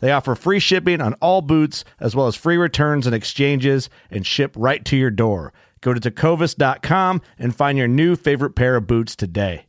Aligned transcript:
They 0.00 0.12
offer 0.12 0.34
free 0.34 0.58
shipping 0.58 1.00
on 1.00 1.14
all 1.14 1.42
boots, 1.42 1.84
as 2.00 2.16
well 2.16 2.26
as 2.26 2.36
free 2.36 2.56
returns 2.56 3.06
and 3.06 3.14
exchanges, 3.14 3.88
and 4.10 4.26
ship 4.26 4.52
right 4.56 4.84
to 4.86 4.96
your 4.96 5.10
door. 5.10 5.52
Go 5.80 5.94
to 5.94 6.00
tecovas.com 6.00 7.22
and 7.38 7.54
find 7.54 7.78
your 7.78 7.88
new 7.88 8.16
favorite 8.16 8.54
pair 8.54 8.76
of 8.76 8.86
boots 8.86 9.16
today. 9.16 9.66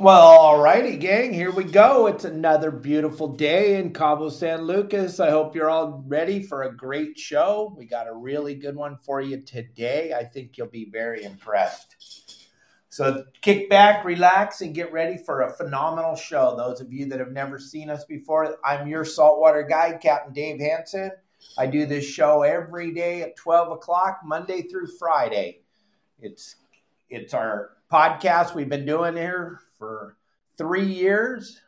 Well, 0.00 0.38
alrighty, 0.38 0.98
gang, 0.98 1.34
here 1.34 1.50
we 1.50 1.64
go. 1.64 2.06
It's 2.06 2.24
another 2.24 2.70
beautiful 2.70 3.28
day 3.28 3.76
in 3.76 3.92
Cabo 3.92 4.30
San 4.30 4.62
Lucas. 4.62 5.20
I 5.20 5.28
hope 5.28 5.54
you're 5.54 5.68
all 5.68 6.02
ready 6.06 6.42
for 6.42 6.62
a 6.62 6.74
great 6.74 7.18
show. 7.18 7.74
We 7.76 7.84
got 7.84 8.08
a 8.08 8.14
really 8.14 8.54
good 8.54 8.76
one 8.76 8.96
for 8.96 9.20
you 9.20 9.42
today. 9.42 10.14
I 10.14 10.24
think 10.24 10.56
you'll 10.56 10.68
be 10.68 10.88
very 10.90 11.24
impressed. 11.24 12.29
So 12.90 13.24
kick 13.40 13.70
back, 13.70 14.04
relax, 14.04 14.62
and 14.62 14.74
get 14.74 14.92
ready 14.92 15.16
for 15.16 15.42
a 15.42 15.52
phenomenal 15.54 16.16
show. 16.16 16.56
Those 16.56 16.80
of 16.80 16.92
you 16.92 17.06
that 17.06 17.20
have 17.20 17.30
never 17.30 17.56
seen 17.56 17.88
us 17.88 18.04
before, 18.04 18.56
I'm 18.64 18.88
your 18.88 19.04
saltwater 19.04 19.62
guide, 19.62 20.00
Captain 20.02 20.32
Dave 20.32 20.58
Hansen. 20.58 21.12
I 21.56 21.66
do 21.66 21.86
this 21.86 22.04
show 22.04 22.42
every 22.42 22.92
day 22.92 23.22
at 23.22 23.36
12 23.36 23.72
o'clock, 23.72 24.22
Monday 24.24 24.62
through 24.62 24.88
Friday. 24.98 25.60
It's 26.20 26.56
it's 27.08 27.32
our 27.32 27.70
podcast 27.92 28.56
we've 28.56 28.68
been 28.68 28.86
doing 28.86 29.16
here 29.16 29.60
for 29.78 30.16
three 30.58 30.86
years. 30.86 31.60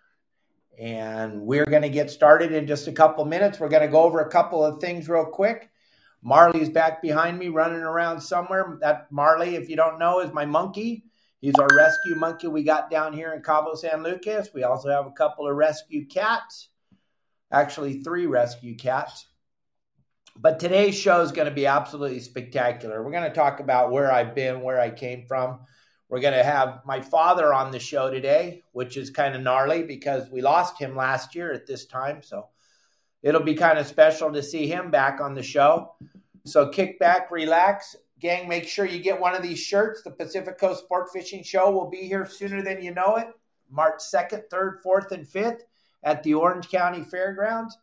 And 0.78 1.42
we're 1.42 1.66
going 1.66 1.82
to 1.82 1.88
get 1.88 2.10
started 2.10 2.50
in 2.52 2.66
just 2.66 2.88
a 2.88 2.92
couple 2.92 3.24
minutes. 3.26 3.60
We're 3.60 3.68
going 3.68 3.82
to 3.82 3.88
go 3.88 4.02
over 4.02 4.20
a 4.20 4.30
couple 4.30 4.64
of 4.64 4.80
things 4.80 5.08
real 5.08 5.26
quick. 5.26 5.70
Marley's 6.22 6.70
back 6.70 7.00
behind 7.00 7.38
me 7.38 7.48
running 7.48 7.82
around 7.82 8.20
somewhere. 8.20 8.78
That 8.80 9.10
Marley, 9.12 9.54
if 9.54 9.68
you 9.68 9.76
don't 9.76 9.98
know, 9.98 10.20
is 10.20 10.32
my 10.32 10.46
monkey. 10.46 11.04
He's 11.42 11.56
our 11.56 11.68
rescue 11.76 12.14
monkey 12.14 12.46
we 12.46 12.62
got 12.62 12.88
down 12.88 13.12
here 13.12 13.34
in 13.34 13.42
Cabo 13.42 13.74
San 13.74 14.04
Lucas. 14.04 14.50
We 14.54 14.62
also 14.62 14.90
have 14.90 15.06
a 15.06 15.10
couple 15.10 15.48
of 15.48 15.56
rescue 15.56 16.06
cats, 16.06 16.68
actually, 17.50 18.04
three 18.04 18.26
rescue 18.26 18.76
cats. 18.76 19.26
But 20.36 20.60
today's 20.60 20.96
show 20.96 21.20
is 21.20 21.32
going 21.32 21.48
to 21.48 21.54
be 21.54 21.66
absolutely 21.66 22.20
spectacular. 22.20 23.02
We're 23.02 23.10
going 23.10 23.28
to 23.28 23.34
talk 23.34 23.58
about 23.58 23.90
where 23.90 24.12
I've 24.12 24.36
been, 24.36 24.60
where 24.60 24.80
I 24.80 24.90
came 24.90 25.26
from. 25.26 25.58
We're 26.08 26.20
going 26.20 26.34
to 26.34 26.44
have 26.44 26.82
my 26.86 27.00
father 27.00 27.52
on 27.52 27.72
the 27.72 27.80
show 27.80 28.08
today, 28.08 28.62
which 28.70 28.96
is 28.96 29.10
kind 29.10 29.34
of 29.34 29.42
gnarly 29.42 29.82
because 29.82 30.30
we 30.30 30.42
lost 30.42 30.78
him 30.78 30.94
last 30.94 31.34
year 31.34 31.52
at 31.52 31.66
this 31.66 31.86
time. 31.86 32.22
So 32.22 32.50
it'll 33.20 33.42
be 33.42 33.54
kind 33.54 33.80
of 33.80 33.88
special 33.88 34.32
to 34.32 34.44
see 34.44 34.68
him 34.68 34.92
back 34.92 35.20
on 35.20 35.34
the 35.34 35.42
show. 35.42 35.96
So 36.44 36.68
kick 36.68 37.00
back, 37.00 37.32
relax. 37.32 37.96
Gang, 38.22 38.48
make 38.48 38.68
sure 38.68 38.84
you 38.84 39.00
get 39.00 39.20
one 39.20 39.34
of 39.34 39.42
these 39.42 39.58
shirts. 39.58 40.02
The 40.02 40.12
Pacific 40.12 40.56
Coast 40.56 40.84
Sport 40.84 41.08
Fishing 41.12 41.42
Show 41.42 41.72
will 41.72 41.90
be 41.90 42.02
here 42.02 42.24
sooner 42.24 42.62
than 42.62 42.80
you 42.80 42.94
know 42.94 43.16
it, 43.16 43.26
March 43.68 43.98
2nd, 43.98 44.44
3rd, 44.48 44.76
4th, 44.86 45.10
and 45.10 45.26
5th 45.26 45.62
at 46.04 46.22
the 46.22 46.34
Orange 46.34 46.68
County 46.68 47.02
Fairgrounds. 47.02 47.76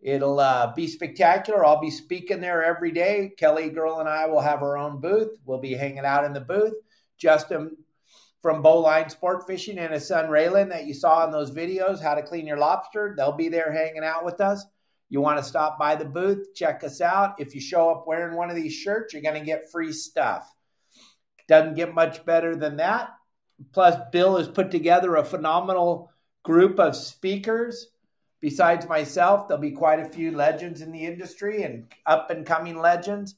It'll 0.00 0.38
uh, 0.38 0.72
be 0.74 0.86
spectacular. 0.86 1.66
I'll 1.66 1.80
be 1.80 1.90
speaking 1.90 2.40
there 2.40 2.62
every 2.62 2.92
day. 2.92 3.32
Kelly 3.36 3.68
Girl 3.68 3.98
and 3.98 4.08
I 4.08 4.26
will 4.26 4.40
have 4.40 4.62
our 4.62 4.78
own 4.78 5.00
booth. 5.00 5.36
We'll 5.44 5.58
be 5.58 5.74
hanging 5.74 6.04
out 6.04 6.24
in 6.24 6.32
the 6.32 6.40
booth. 6.40 6.74
Justin 7.16 7.76
from 8.40 8.62
Bowline 8.62 9.10
Sport 9.10 9.44
Fishing 9.48 9.78
and 9.80 9.92
his 9.92 10.06
son 10.06 10.26
Raylan 10.26 10.68
that 10.68 10.86
you 10.86 10.94
saw 10.94 11.24
in 11.26 11.32
those 11.32 11.50
videos, 11.50 12.00
how 12.00 12.14
to 12.14 12.22
clean 12.22 12.46
your 12.46 12.58
lobster. 12.58 13.14
They'll 13.16 13.32
be 13.32 13.48
there 13.48 13.72
hanging 13.72 14.04
out 14.04 14.24
with 14.24 14.40
us. 14.40 14.64
You 15.08 15.20
want 15.20 15.38
to 15.38 15.44
stop 15.44 15.78
by 15.78 15.94
the 15.94 16.04
booth, 16.04 16.54
check 16.54 16.84
us 16.84 17.00
out. 17.00 17.36
If 17.38 17.54
you 17.54 17.60
show 17.60 17.90
up 17.90 18.06
wearing 18.06 18.36
one 18.36 18.50
of 18.50 18.56
these 18.56 18.74
shirts, 18.74 19.12
you're 19.12 19.22
going 19.22 19.40
to 19.40 19.46
get 19.46 19.70
free 19.70 19.92
stuff. 19.92 20.52
Doesn't 21.48 21.76
get 21.76 21.94
much 21.94 22.26
better 22.26 22.54
than 22.54 22.76
that. 22.76 23.10
Plus, 23.72 23.96
Bill 24.12 24.36
has 24.36 24.48
put 24.48 24.70
together 24.70 25.16
a 25.16 25.24
phenomenal 25.24 26.10
group 26.42 26.78
of 26.78 26.94
speakers. 26.94 27.88
Besides 28.40 28.86
myself, 28.86 29.48
there'll 29.48 29.60
be 29.60 29.72
quite 29.72 29.98
a 29.98 30.08
few 30.08 30.30
legends 30.30 30.82
in 30.82 30.92
the 30.92 31.06
industry 31.06 31.62
and 31.62 31.92
up 32.06 32.30
and 32.30 32.46
coming 32.46 32.78
legends 32.78 33.34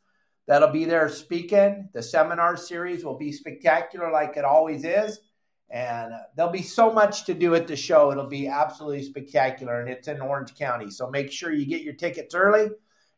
that'll 0.46 0.72
be 0.72 0.84
there 0.84 1.08
speaking. 1.08 1.88
The 1.94 2.02
seminar 2.02 2.56
series 2.56 3.04
will 3.04 3.16
be 3.16 3.32
spectacular, 3.32 4.10
like 4.10 4.36
it 4.36 4.44
always 4.44 4.84
is. 4.84 5.20
And 5.70 6.12
there'll 6.34 6.50
be 6.50 6.62
so 6.62 6.92
much 6.92 7.26
to 7.26 7.34
do 7.34 7.54
at 7.54 7.68
the 7.68 7.76
show. 7.76 8.10
It'll 8.10 8.26
be 8.26 8.48
absolutely 8.48 9.04
spectacular. 9.04 9.80
And 9.80 9.88
it's 9.88 10.08
in 10.08 10.20
Orange 10.20 10.56
County. 10.56 10.90
So 10.90 11.08
make 11.08 11.30
sure 11.30 11.52
you 11.52 11.64
get 11.64 11.82
your 11.82 11.94
tickets 11.94 12.34
early. 12.34 12.70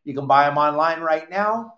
You 0.04 0.14
can 0.14 0.26
buy 0.26 0.46
them 0.46 0.58
online 0.58 1.00
right 1.00 1.30
now. 1.30 1.74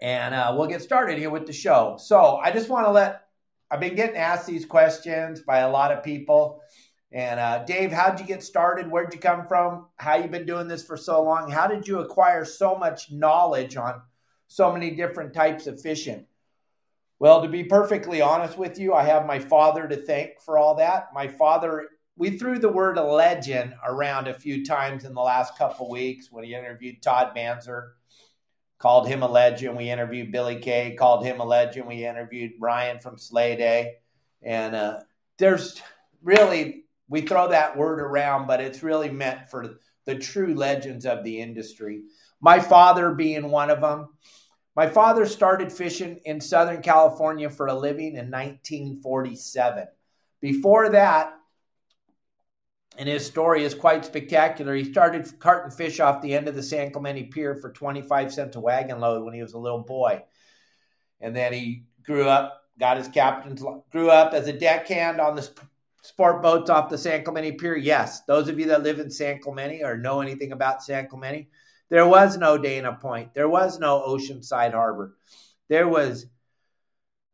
And 0.00 0.34
uh, 0.34 0.54
we'll 0.56 0.68
get 0.68 0.80
started 0.80 1.18
here 1.18 1.28
with 1.28 1.46
the 1.46 1.52
show. 1.52 1.96
So 1.98 2.36
I 2.36 2.52
just 2.52 2.70
want 2.70 2.86
to 2.86 2.90
let, 2.90 3.22
I've 3.70 3.80
been 3.80 3.96
getting 3.96 4.16
asked 4.16 4.46
these 4.46 4.64
questions 4.64 5.40
by 5.40 5.58
a 5.58 5.70
lot 5.70 5.92
of 5.92 6.02
people. 6.02 6.62
And 7.10 7.40
uh, 7.40 7.64
Dave, 7.64 7.90
how'd 7.92 8.20
you 8.20 8.26
get 8.26 8.42
started? 8.42 8.90
Where'd 8.90 9.12
you 9.12 9.20
come 9.20 9.46
from? 9.46 9.88
How 9.96 10.16
you 10.16 10.28
been 10.28 10.46
doing 10.46 10.68
this 10.68 10.84
for 10.84 10.96
so 10.96 11.22
long? 11.22 11.50
How 11.50 11.66
did 11.66 11.86
you 11.86 11.98
acquire 11.98 12.44
so 12.44 12.76
much 12.76 13.10
knowledge 13.10 13.76
on 13.76 14.00
so 14.46 14.72
many 14.72 14.92
different 14.92 15.34
types 15.34 15.66
of 15.66 15.80
fishing? 15.80 16.26
Well, 17.20 17.42
to 17.42 17.48
be 17.48 17.64
perfectly 17.64 18.20
honest 18.20 18.56
with 18.56 18.78
you, 18.78 18.94
I 18.94 19.02
have 19.02 19.26
my 19.26 19.40
father 19.40 19.88
to 19.88 19.96
thank 19.96 20.40
for 20.40 20.56
all 20.56 20.76
that. 20.76 21.08
My 21.12 21.26
father, 21.26 21.88
we 22.16 22.38
threw 22.38 22.58
the 22.58 22.68
word 22.68 22.96
legend 22.96 23.74
around 23.84 24.28
a 24.28 24.34
few 24.34 24.64
times 24.64 25.04
in 25.04 25.14
the 25.14 25.20
last 25.20 25.58
couple 25.58 25.90
weeks 25.90 26.30
when 26.30 26.44
he 26.44 26.54
interviewed 26.54 27.02
Todd 27.02 27.34
Manzer, 27.36 27.90
called 28.78 29.08
him 29.08 29.22
a 29.22 29.28
legend. 29.28 29.76
We 29.76 29.90
interviewed 29.90 30.30
Billy 30.30 30.60
Kay, 30.60 30.94
called 30.96 31.24
him 31.24 31.40
a 31.40 31.44
legend. 31.44 31.86
We 31.86 32.06
interviewed 32.06 32.52
Ryan 32.60 33.00
from 33.00 33.18
Slay 33.18 33.56
Day. 33.56 33.94
And 34.40 34.76
uh, 34.76 35.00
there's 35.38 35.82
really 36.22 36.84
we 37.08 37.22
throw 37.22 37.48
that 37.48 37.76
word 37.76 38.00
around, 38.00 38.46
but 38.46 38.60
it's 38.60 38.82
really 38.82 39.10
meant 39.10 39.48
for 39.50 39.78
the 40.04 40.14
true 40.14 40.54
legends 40.54 41.06
of 41.06 41.24
the 41.24 41.40
industry. 41.40 42.02
My 42.40 42.60
father 42.60 43.14
being 43.14 43.50
one 43.50 43.70
of 43.70 43.80
them. 43.80 44.08
My 44.78 44.86
father 44.86 45.26
started 45.26 45.72
fishing 45.72 46.20
in 46.24 46.40
Southern 46.40 46.82
California 46.82 47.50
for 47.50 47.66
a 47.66 47.74
living 47.74 48.14
in 48.14 48.30
1947. 48.30 49.88
Before 50.40 50.90
that, 50.90 51.34
and 52.96 53.08
his 53.08 53.26
story 53.26 53.64
is 53.64 53.74
quite 53.74 54.04
spectacular. 54.04 54.76
He 54.76 54.84
started 54.84 55.40
carting 55.40 55.76
fish 55.76 55.98
off 55.98 56.22
the 56.22 56.32
end 56.32 56.46
of 56.46 56.54
the 56.54 56.62
San 56.62 56.92
Clemente 56.92 57.24
Pier 57.24 57.56
for 57.56 57.72
25 57.72 58.32
cents 58.32 58.54
a 58.54 58.60
wagon 58.60 59.00
load 59.00 59.24
when 59.24 59.34
he 59.34 59.42
was 59.42 59.54
a 59.54 59.58
little 59.58 59.82
boy. 59.82 60.22
And 61.20 61.34
then 61.34 61.52
he 61.52 61.86
grew 62.04 62.28
up, 62.28 62.62
got 62.78 62.98
his 62.98 63.08
captain's, 63.08 63.64
grew 63.90 64.10
up 64.10 64.32
as 64.32 64.46
a 64.46 64.52
deckhand 64.52 65.20
on 65.20 65.34
the 65.34 65.50
sport 66.02 66.40
boats 66.40 66.70
off 66.70 66.88
the 66.88 66.98
San 66.98 67.24
Clemente 67.24 67.50
Pier? 67.50 67.76
Yes. 67.76 68.20
Those 68.26 68.46
of 68.46 68.60
you 68.60 68.66
that 68.66 68.84
live 68.84 69.00
in 69.00 69.10
San 69.10 69.40
Clemente 69.40 69.82
or 69.82 69.98
know 69.98 70.20
anything 70.20 70.52
about 70.52 70.84
San 70.84 71.08
Clemente, 71.08 71.48
there 71.90 72.06
was 72.06 72.36
no 72.36 72.58
Dana 72.58 72.98
Point. 73.00 73.34
There 73.34 73.48
was 73.48 73.78
no 73.78 74.00
Oceanside 74.06 74.72
Harbor. 74.72 75.14
There 75.68 75.88
was 75.88 76.26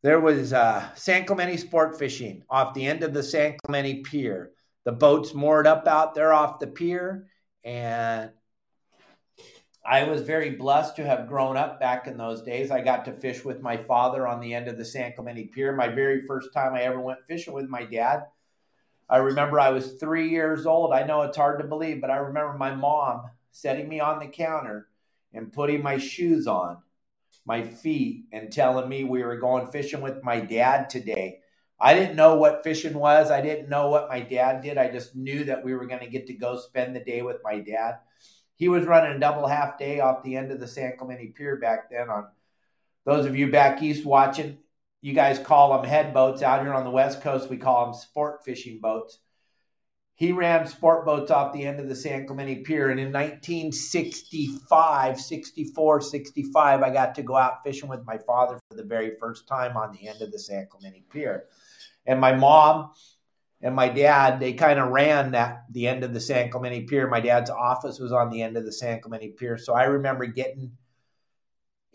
there 0.03 0.21
was 0.21 0.53
uh, 0.53 0.95
San 0.95 1.25
Clemente 1.25 1.57
sport 1.57 1.99
fishing 1.99 2.43
off 2.51 2.75
the 2.75 2.87
end 2.87 3.03
of 3.03 3.15
the 3.15 3.23
San 3.23 3.57
Clemente 3.65 4.03
Pier. 4.03 4.51
The 4.85 4.93
boats 4.93 5.33
moored 5.33 5.67
up 5.67 5.89
out 5.89 6.15
there 6.15 6.35
off 6.35 6.59
the 6.59 6.67
pier, 6.67 7.27
and 7.65 8.31
I 9.87 10.05
was 10.05 10.21
very 10.21 10.51
blessed 10.51 10.97
to 10.97 11.07
have 11.07 11.27
grown 11.27 11.57
up 11.57 11.81
back 11.81 12.07
in 12.07 12.19
those 12.19 12.43
days. 12.43 12.71
I 12.71 12.83
got 12.83 13.07
to 13.07 13.13
fish 13.13 13.45
with 13.47 13.63
my 13.63 13.79
father 13.79 14.27
on 14.27 14.41
the 14.41 14.53
end 14.53 14.69
of 14.69 14.77
the 14.77 14.85
San 14.85 15.15
Clemente 15.15 15.47
Pier. 15.55 15.75
My 15.75 15.89
very 15.89 16.27
first 16.27 16.53
time 16.53 16.75
I 16.75 16.83
ever 16.83 17.01
went 17.01 17.27
fishing 17.27 17.55
with 17.55 17.69
my 17.69 17.85
dad 17.85 18.25
I 19.09 19.19
remember 19.19 19.61
I 19.61 19.71
was 19.71 19.93
three 19.95 20.31
years 20.31 20.67
old. 20.67 20.93
I 20.93 21.05
know 21.05 21.23
it's 21.23 21.37
hard 21.37 21.61
to 21.61 21.69
believe, 21.69 22.01
but 22.01 22.11
I 22.11 22.17
remember 22.17 22.57
my 22.57 22.75
mom 22.75 23.25
setting 23.55 23.89
me 23.89 24.01
on 24.01 24.19
the 24.19 24.27
counter 24.27 24.89
and 25.33 25.53
putting 25.53 25.81
my 25.81 25.97
shoes 25.97 26.49
on 26.49 26.79
my 27.47 27.63
feet 27.63 28.25
and 28.33 28.51
telling 28.51 28.89
me 28.89 29.05
we 29.05 29.23
were 29.23 29.37
going 29.37 29.71
fishing 29.71 30.01
with 30.01 30.25
my 30.25 30.41
dad 30.41 30.91
today. 30.91 31.39
I 31.79 31.95
didn't 31.95 32.17
know 32.17 32.35
what 32.37 32.65
fishing 32.65 32.95
was. 32.95 33.31
I 33.31 33.41
didn't 33.41 33.69
know 33.69 33.91
what 33.91 34.09
my 34.09 34.21
dad 34.21 34.63
did. 34.63 34.77
I 34.77 34.91
just 34.91 35.15
knew 35.15 35.45
that 35.45 35.65
we 35.65 35.75
were 35.75 35.87
going 35.87 36.01
to 36.01 36.11
get 36.11 36.27
to 36.29 36.35
go 36.35 36.59
spend 36.59 36.97
the 36.97 37.01
day 37.01 37.23
with 37.23 37.39
my 37.45 37.61
dad. 37.61 37.99
He 38.57 38.69
was 38.69 38.87
running 38.87 39.17
a 39.17 39.21
double 39.21 39.47
half 39.47 39.79
day 39.79 40.01
off 40.01 40.25
the 40.25 40.37
end 40.37 40.51
of 40.51 40.59
the 40.59 40.67
San 40.67 40.97
Clemente 40.97 41.35
Pier 41.37 41.57
back 41.57 41.91
then. 41.91 42.11
On 42.11 42.27
those 43.05 43.25
of 43.25 43.37
you 43.37 43.53
back 43.53 43.81
east 43.83 44.05
watching, 44.05 44.59
you 45.01 45.13
guys 45.13 45.39
call 45.39 45.77
them 45.77 45.89
head 45.89 46.13
boats. 46.13 46.43
Out 46.43 46.63
here 46.63 46.75
on 46.75 46.85
the 46.85 46.91
West 46.91 47.23
Coast, 47.23 47.51
we 47.51 47.57
call 47.57 47.85
them 47.85 47.95
sport 47.95 48.45
fishing 48.45 48.81
boats. 48.81 49.19
He 50.17 50.31
ran 50.31 50.69
sport 50.69 51.05
boats 51.05 51.33
off 51.33 51.53
the 51.53 51.67
end 51.67 51.81
of 51.81 51.89
the 51.89 51.97
San 51.97 52.27
Clemente 52.27 52.63
Pier. 52.63 52.91
And 52.91 53.01
in 53.01 53.13
1965, 53.13 55.21
64, 55.21 56.01
65, 56.01 56.83
I 56.83 56.91
got 56.91 57.17
to 57.17 57.23
go 57.23 57.37
out 57.37 57.65
fishing 57.65 57.89
with 57.89 58.07
my 58.07 58.19
father 58.19 58.61
for 58.69 58.77
the 58.77 58.85
very 58.85 59.17
first 59.19 59.49
time 59.49 59.77
on 59.77 59.93
the 59.93 60.07
end 60.07 60.23
of 60.23 60.31
the 60.31 60.39
San 60.39 60.69
Clemente 60.71 61.05
Pier. 61.11 61.47
And 62.07 62.21
my 62.21 62.33
mom 62.33 62.93
and 63.61 63.75
my 63.75 63.89
dad, 63.89 64.39
they 64.39 64.53
kind 64.53 64.79
of 64.79 64.91
ran 64.91 65.33
that 65.33 65.65
the 65.73 65.89
end 65.89 66.05
of 66.05 66.15
the 66.15 66.21
San 66.21 66.49
Clemente 66.49 66.83
Pier. 66.83 67.09
My 67.09 67.21
dad's 67.21 67.51
office 67.51 67.99
was 67.99 68.13
on 68.13 68.31
the 68.31 68.43
end 68.43 68.57
of 68.57 68.65
the 68.65 68.73
San 68.73 69.01
Clemente 69.01 69.31
Pier. 69.31 69.59
So 69.59 69.75
I 69.75 69.85
remember 69.85 70.27
getting 70.27 70.71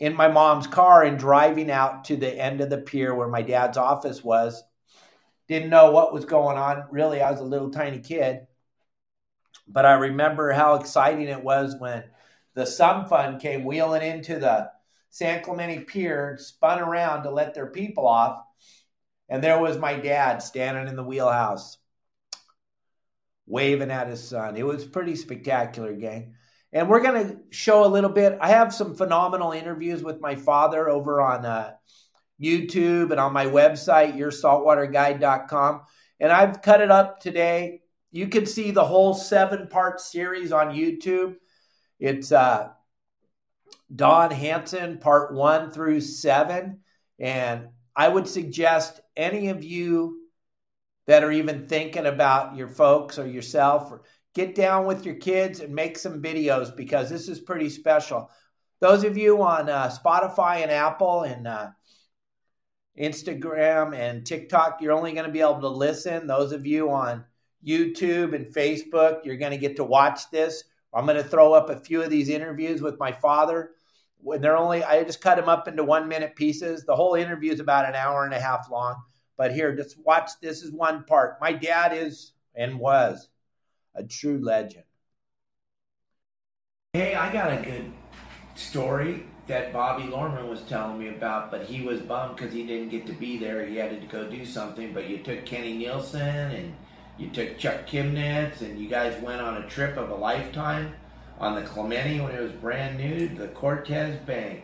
in 0.00 0.16
my 0.16 0.28
mom's 0.28 0.66
car 0.66 1.04
and 1.04 1.18
driving 1.18 1.70
out 1.70 2.06
to 2.06 2.16
the 2.16 2.34
end 2.34 2.60
of 2.60 2.70
the 2.70 2.78
pier 2.78 3.14
where 3.14 3.28
my 3.28 3.42
dad's 3.42 3.76
office 3.76 4.24
was. 4.24 4.62
Didn't 5.50 5.68
know 5.68 5.90
what 5.90 6.14
was 6.14 6.24
going 6.24 6.56
on. 6.56 6.86
Really, 6.90 7.20
I 7.20 7.30
was 7.30 7.40
a 7.40 7.44
little 7.44 7.70
tiny 7.70 7.98
kid. 7.98 8.46
But 9.68 9.84
I 9.84 9.92
remember 9.92 10.52
how 10.52 10.76
exciting 10.76 11.28
it 11.28 11.44
was 11.44 11.76
when 11.78 12.04
the 12.54 12.64
Sun 12.64 13.08
Fund 13.08 13.42
came 13.42 13.64
wheeling 13.64 14.02
into 14.02 14.38
the 14.38 14.70
San 15.10 15.42
Clemente 15.42 15.84
Pier, 15.84 16.38
spun 16.40 16.78
around 16.78 17.24
to 17.24 17.30
let 17.30 17.52
their 17.52 17.66
people 17.66 18.06
off 18.06 18.42
and 19.30 19.42
there 19.42 19.60
was 19.60 19.78
my 19.78 19.94
dad 19.94 20.42
standing 20.42 20.88
in 20.88 20.96
the 20.96 21.04
wheelhouse, 21.04 21.78
waving 23.46 23.92
at 23.92 24.08
his 24.08 24.22
son. 24.22 24.56
It 24.56 24.66
was 24.66 24.84
pretty 24.84 25.14
spectacular, 25.14 25.92
gang. 25.92 26.34
And 26.72 26.88
we're 26.88 27.02
going 27.02 27.28
to 27.28 27.38
show 27.50 27.84
a 27.84 27.88
little 27.88 28.10
bit. 28.10 28.38
I 28.40 28.48
have 28.48 28.74
some 28.74 28.96
phenomenal 28.96 29.52
interviews 29.52 30.02
with 30.02 30.20
my 30.20 30.34
father 30.34 30.88
over 30.88 31.20
on 31.20 31.46
uh, 31.46 31.74
YouTube 32.40 33.10
and 33.10 33.20
on 33.20 33.32
my 33.32 33.46
website, 33.46 34.16
yoursaltwaterguide.com. 34.16 35.82
And 36.18 36.32
I've 36.32 36.62
cut 36.62 36.80
it 36.80 36.90
up 36.90 37.20
today. 37.20 37.82
You 38.10 38.28
can 38.28 38.46
see 38.46 38.70
the 38.70 38.84
whole 38.84 39.14
seven 39.14 39.68
part 39.68 40.00
series 40.00 40.52
on 40.52 40.74
YouTube. 40.74 41.36
It's 41.98 42.32
uh, 42.32 42.70
Don 43.94 44.30
Hansen, 44.30 44.98
part 44.98 45.34
one 45.34 45.70
through 45.70 46.00
seven. 46.00 46.80
And 47.18 47.68
I 47.94 48.08
would 48.08 48.26
suggest 48.26 49.00
any 49.16 49.48
of 49.48 49.62
you 49.62 50.20
that 51.06 51.24
are 51.24 51.32
even 51.32 51.66
thinking 51.66 52.06
about 52.06 52.56
your 52.56 52.68
folks 52.68 53.18
or 53.18 53.26
yourself 53.26 53.90
or 53.90 54.02
get 54.34 54.54
down 54.54 54.86
with 54.86 55.04
your 55.04 55.16
kids 55.16 55.60
and 55.60 55.74
make 55.74 55.98
some 55.98 56.22
videos 56.22 56.74
because 56.74 57.10
this 57.10 57.28
is 57.28 57.40
pretty 57.40 57.68
special. 57.68 58.30
Those 58.80 59.04
of 59.04 59.16
you 59.16 59.42
on 59.42 59.68
uh, 59.68 59.90
Spotify 59.90 60.62
and 60.62 60.70
Apple 60.70 61.22
and 61.22 61.46
uh, 61.46 61.68
Instagram 62.98 63.96
and 63.96 64.26
TikTok, 64.26 64.80
you're 64.80 64.92
only 64.92 65.12
going 65.12 65.26
to 65.26 65.32
be 65.32 65.40
able 65.40 65.60
to 65.60 65.68
listen. 65.68 66.26
Those 66.26 66.52
of 66.52 66.66
you 66.66 66.90
on 66.90 67.24
YouTube 67.66 68.34
and 68.34 68.46
Facebook, 68.46 69.24
you're 69.24 69.36
going 69.36 69.52
to 69.52 69.58
get 69.58 69.76
to 69.76 69.84
watch 69.84 70.30
this. 70.30 70.64
I'm 70.92 71.06
going 71.06 71.22
to 71.22 71.28
throw 71.28 71.52
up 71.52 71.70
a 71.70 71.78
few 71.78 72.02
of 72.02 72.10
these 72.10 72.28
interviews 72.28 72.82
with 72.82 72.98
my 72.98 73.12
father 73.12 73.70
when 74.18 74.40
they're 74.40 74.56
only 74.56 74.82
I 74.84 75.02
just 75.04 75.20
cut 75.20 75.36
them 75.36 75.48
up 75.48 75.68
into 75.68 75.84
one 75.84 76.08
minute 76.08 76.36
pieces. 76.36 76.84
The 76.84 76.96
whole 76.96 77.14
interview 77.14 77.52
is 77.52 77.60
about 77.60 77.88
an 77.88 77.94
hour 77.94 78.24
and 78.24 78.34
a 78.34 78.40
half 78.40 78.70
long. 78.70 78.96
But 79.36 79.54
here, 79.54 79.74
just 79.74 79.96
watch. 80.04 80.30
This 80.42 80.62
is 80.62 80.72
one 80.72 81.04
part. 81.04 81.40
My 81.40 81.52
dad 81.52 81.96
is 81.96 82.32
and 82.54 82.78
was 82.78 83.28
a 83.94 84.04
true 84.04 84.38
legend. 84.42 84.84
Hey, 86.92 87.14
I 87.14 87.32
got 87.32 87.52
a 87.52 87.62
good 87.62 87.90
story 88.54 89.24
that 89.50 89.72
Bobby 89.72 90.04
Lorman 90.04 90.48
was 90.48 90.62
telling 90.62 90.98
me 90.98 91.08
about, 91.08 91.50
but 91.50 91.64
he 91.64 91.82
was 91.82 92.00
bummed 92.00 92.36
because 92.36 92.52
he 92.52 92.64
didn't 92.64 92.88
get 92.88 93.06
to 93.06 93.12
be 93.12 93.36
there. 93.36 93.66
He 93.66 93.76
had 93.76 94.00
to 94.00 94.06
go 94.06 94.28
do 94.28 94.44
something. 94.44 94.92
But 94.94 95.10
you 95.10 95.18
took 95.18 95.44
Kenny 95.44 95.76
Nielsen 95.76 96.20
and 96.20 96.74
you 97.18 97.28
took 97.28 97.58
Chuck 97.58 97.86
Kimnitz, 97.86 98.62
and 98.62 98.78
you 98.78 98.88
guys 98.88 99.20
went 99.20 99.42
on 99.42 99.58
a 99.58 99.68
trip 99.68 99.96
of 99.98 100.08
a 100.08 100.14
lifetime 100.14 100.94
on 101.38 101.54
the 101.54 101.62
Clemente 101.62 102.20
when 102.20 102.34
it 102.34 102.40
was 102.40 102.52
brand 102.52 102.96
new, 102.96 103.28
the 103.28 103.48
Cortez 103.48 104.18
Bank. 104.20 104.62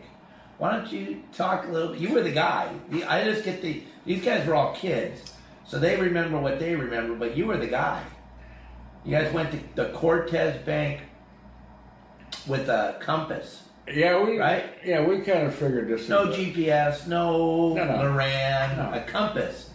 Why 0.57 0.71
don't 0.71 0.91
you 0.91 1.21
talk 1.33 1.67
a 1.67 1.71
little 1.71 1.89
bit? 1.89 1.99
You 2.01 2.13
were 2.13 2.23
the 2.23 2.31
guy. 2.31 2.73
I 3.07 3.23
just 3.23 3.43
get 3.43 3.61
the, 3.61 3.83
these 4.05 4.23
guys 4.23 4.47
were 4.47 4.55
all 4.55 4.73
kids, 4.73 5.33
so 5.67 5.77
they 5.77 5.97
remember 5.97 6.39
what 6.39 6.59
they 6.59 6.75
remember, 6.75 7.13
but 7.13 7.37
you 7.37 7.45
were 7.45 7.57
the 7.57 7.67
guy. 7.67 8.03
You 9.05 9.11
guys 9.11 9.31
went 9.33 9.51
to 9.51 9.59
the 9.75 9.89
Cortez 9.89 10.57
Bank 10.65 11.01
with 12.47 12.69
a 12.69 12.97
compass. 13.01 13.63
Yeah, 13.93 14.23
we 14.23 14.37
right. 14.37 14.65
Yeah, 14.83 15.05
we 15.05 15.21
kind 15.21 15.47
of 15.47 15.55
figured 15.55 15.87
this. 15.87 16.09
Out. 16.09 16.27
No 16.27 16.31
GPS, 16.33 17.07
no, 17.07 17.73
no, 17.73 17.85
no. 17.85 17.93
Loran, 17.93 18.77
no. 18.77 18.97
a 18.97 19.01
compass, 19.01 19.69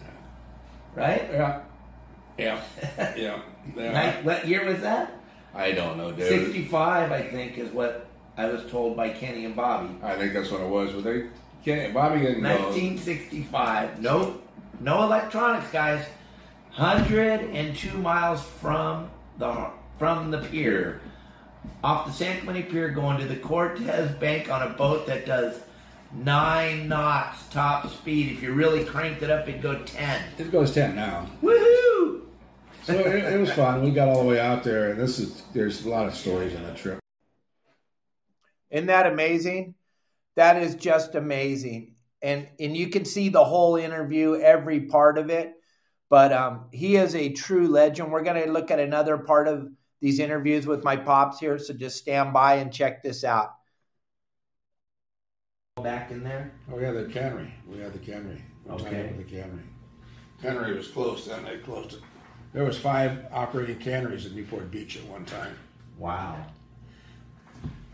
right? 0.95 1.27
Yeah, 1.31 1.61
yeah, 2.37 2.61
yeah. 3.17 3.39
yeah. 3.75 4.21
what 4.21 4.47
year 4.47 4.65
was 4.65 4.81
that? 4.81 5.11
I 5.55 5.71
don't 5.71 5.97
know, 5.97 6.11
dude. 6.11 6.27
65, 6.27 7.11
I 7.11 7.21
think, 7.21 7.57
is 7.57 7.69
what 7.71 8.07
I 8.37 8.45
was 8.45 8.65
told 8.69 8.97
by 8.97 9.09
Kenny 9.09 9.45
and 9.45 9.55
Bobby. 9.55 9.95
I 10.01 10.15
think 10.15 10.33
that's 10.33 10.51
what 10.51 10.61
it 10.61 10.69
was. 10.69 10.91
But 10.91 11.03
they, 11.03 11.27
Kenny, 11.63 11.91
Bobby 11.91 12.19
didn't 12.19 12.43
1965. 12.43 14.01
No, 14.01 14.41
no 14.79 15.03
electronics, 15.03 15.71
guys. 15.71 16.05
102 16.75 17.97
miles 17.99 18.43
from 18.43 19.09
the 19.37 19.67
from 19.99 20.31
the 20.31 20.39
pier, 20.39 21.01
off 21.83 22.05
the 22.05 22.13
San 22.13 22.41
Clemente 22.41 22.69
Pier, 22.69 22.89
going 22.89 23.19
to 23.19 23.25
the 23.25 23.35
Cortez 23.35 24.11
Bank 24.17 24.49
on 24.49 24.61
a 24.61 24.69
boat 24.69 25.05
that 25.07 25.25
does 25.25 25.59
nine 26.13 26.87
knots 26.87 27.47
top 27.49 27.89
speed. 27.91 28.31
If 28.31 28.43
you 28.43 28.53
really 28.53 28.85
cranked 28.85 29.21
it 29.21 29.29
up, 29.29 29.47
it'd 29.47 29.61
go 29.61 29.81
10. 29.83 30.21
It 30.37 30.51
goes 30.51 30.73
10 30.73 30.95
now. 30.95 31.27
Woohoo! 31.41 32.21
so 32.83 32.93
it, 32.93 33.33
it, 33.33 33.39
was 33.39 33.51
fun. 33.51 33.81
We 33.83 33.91
got 33.91 34.09
all 34.09 34.21
the 34.21 34.29
way 34.29 34.39
out 34.39 34.63
there, 34.63 34.91
and 34.91 34.99
this 34.99 35.19
is 35.19 35.43
there's 35.53 35.85
a 35.85 35.89
lot 35.89 36.05
of 36.05 36.15
stories 36.15 36.55
on 36.55 36.63
that 36.63 36.77
trip. 36.77 36.99
Isn't 38.69 38.87
that 38.87 39.07
amazing? 39.07 39.75
That 40.35 40.61
is 40.61 40.75
just 40.75 41.15
amazing, 41.15 41.95
and 42.21 42.47
and 42.59 42.75
you 42.75 42.89
can 42.89 43.05
see 43.05 43.29
the 43.29 43.43
whole 43.43 43.75
interview, 43.75 44.35
every 44.35 44.81
part 44.81 45.17
of 45.17 45.29
it. 45.29 45.53
But 46.09 46.33
um, 46.33 46.65
he 46.71 46.95
is 46.95 47.15
a 47.15 47.31
true 47.33 47.67
legend. 47.67 48.11
We're 48.11 48.23
going 48.23 48.43
to 48.43 48.51
look 48.51 48.69
at 48.69 48.79
another 48.79 49.17
part 49.17 49.47
of 49.47 49.69
these 50.03 50.19
interviews 50.19 50.67
with 50.67 50.83
my 50.83 50.97
pops 50.97 51.39
here, 51.39 51.57
so 51.57 51.73
just 51.73 51.97
stand 51.97 52.33
by 52.33 52.55
and 52.55 52.73
check 52.73 53.01
this 53.01 53.23
out. 53.23 53.55
Back 55.81 56.11
in 56.11 56.25
there. 56.25 56.51
Oh 56.69 56.77
yeah, 56.77 56.91
the 56.91 57.05
cannery. 57.05 57.53
We 57.65 57.79
had 57.79 57.93
the 57.93 57.99
cannery. 57.99 58.43
We 58.65 58.71
okay. 58.73 59.13
The 59.17 59.23
cannery. 59.23 59.63
Cannery 60.41 60.75
was 60.75 60.89
closed. 60.89 61.29
Then 61.29 61.45
they 61.45 61.57
closed 61.59 61.93
it. 61.93 61.99
There 62.51 62.65
was 62.65 62.77
five 62.77 63.27
operating 63.31 63.77
canneries 63.77 64.25
at 64.25 64.33
Newport 64.33 64.69
Beach 64.69 64.97
at 64.97 65.05
one 65.07 65.23
time. 65.23 65.55
Wow. 65.97 66.47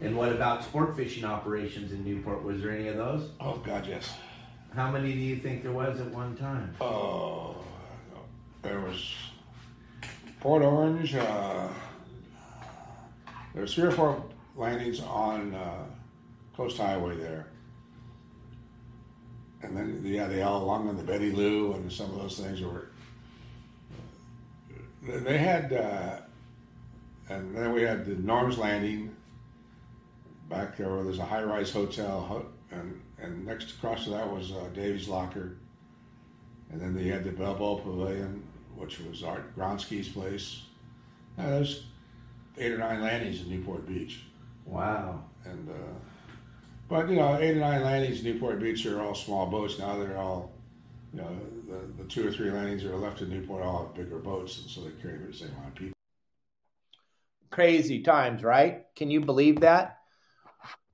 And 0.02 0.18
what 0.18 0.32
about 0.32 0.64
sport 0.64 0.96
fishing 0.96 1.26
operations 1.26 1.92
in 1.92 2.04
Newport? 2.04 2.44
Was 2.44 2.60
there 2.60 2.72
any 2.72 2.88
of 2.88 2.98
those? 2.98 3.30
Oh 3.40 3.58
God, 3.58 3.86
yes. 3.86 4.16
How 4.76 4.90
many 4.90 5.14
do 5.14 5.20
you 5.20 5.36
think 5.36 5.62
there 5.62 5.74
was 5.74 6.00
at 6.00 6.08
one 6.08 6.36
time? 6.36 6.74
Oh, 6.82 7.56
there 8.64 8.80
was 8.80 9.14
Port 10.40 10.64
Orange. 10.64 11.14
Uh, 11.14 11.68
there 13.60 13.66
was 13.66 13.74
three 13.74 13.88
or 13.88 13.92
four 13.92 14.24
landings 14.56 15.02
on 15.02 15.54
uh, 15.54 15.84
Coast 16.56 16.78
Highway 16.78 17.18
there, 17.18 17.48
and 19.62 19.76
then 19.76 20.02
yeah, 20.06 20.28
they 20.28 20.42
all 20.44 20.64
along 20.64 20.88
on 20.88 20.96
the 20.96 21.04
Betty 21.04 21.34
Lou 21.34 21.74
and 21.74 21.92
some 21.92 22.10
of 22.10 22.22
those 22.22 22.40
things 22.40 22.62
were 22.62 22.88
they 25.02 25.38
had, 25.38 25.74
uh, 25.74 26.22
and 27.28 27.54
then 27.54 27.74
we 27.74 27.82
had 27.82 28.06
the 28.06 28.16
Norm's 28.16 28.58
Landing 28.58 29.14
back 30.50 30.78
there 30.78 30.90
where 30.90 31.04
there's 31.04 31.20
a 31.20 31.26
high 31.26 31.44
rise 31.44 31.70
hotel, 31.70 32.46
and, 32.72 33.02
and 33.22 33.46
next 33.46 33.72
across 33.72 34.06
to 34.06 34.12
that 34.12 34.32
was 34.32 34.54
uh, 34.54 35.12
Locker. 35.12 35.58
And 36.72 36.80
then 36.80 36.96
they 36.96 37.10
had 37.10 37.26
the 37.26 37.32
Balboa 37.32 37.82
Pavilion, 37.82 38.42
which 38.78 39.02
was 39.02 39.22
Art 39.22 39.54
Gronsky's 39.58 40.08
place. 40.08 40.62
Now, 41.38 41.50
there's 41.50 41.89
eight 42.58 42.72
or 42.72 42.78
nine 42.78 43.02
landings 43.02 43.42
in 43.42 43.50
Newport 43.50 43.88
Beach. 43.88 44.22
Wow. 44.66 45.24
And, 45.46 45.70
uh, 45.70 45.74
but 46.88 47.10
you 47.10 47.16
know, 47.16 47.38
eight 47.38 47.56
or 47.56 47.60
nine 47.60 47.84
landings 47.84 48.20
in 48.20 48.26
Newport 48.26 48.60
Beach 48.60 48.86
are 48.86 49.02
all 49.02 49.16
small 49.16 49.46
boats. 49.46 49.80
Now 49.80 49.98
they're 49.98 50.18
all 50.18 50.52
you 51.14 51.22
know, 51.22 51.38
the, 51.68 52.04
the 52.04 52.10
two 52.10 52.28
or 52.28 52.32
three 52.32 52.52
landings 52.52 52.84
that 52.84 52.92
are 52.92 52.98
left 52.98 53.22
in 53.22 53.30
Newport 53.30 53.64
all 53.64 53.86
have 53.86 53.96
bigger 53.96 54.20
boats, 54.20 54.60
and 54.62 54.70
so 54.70 54.82
they 54.82 54.92
carry 55.02 55.18
the 55.18 55.34
same 55.34 55.50
amount 55.50 55.68
of 55.70 55.76
people. 55.76 55.94
crazy 57.50 58.02
times, 58.02 58.44
right? 58.44 58.84
Can 58.96 59.10
you 59.10 59.22
believe 59.22 59.62
that? 59.62 59.98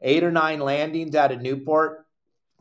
Eight 0.01 0.23
or 0.23 0.31
nine 0.31 0.59
landings 0.59 1.15
out 1.15 1.31
of 1.31 1.41
Newport, 1.41 2.05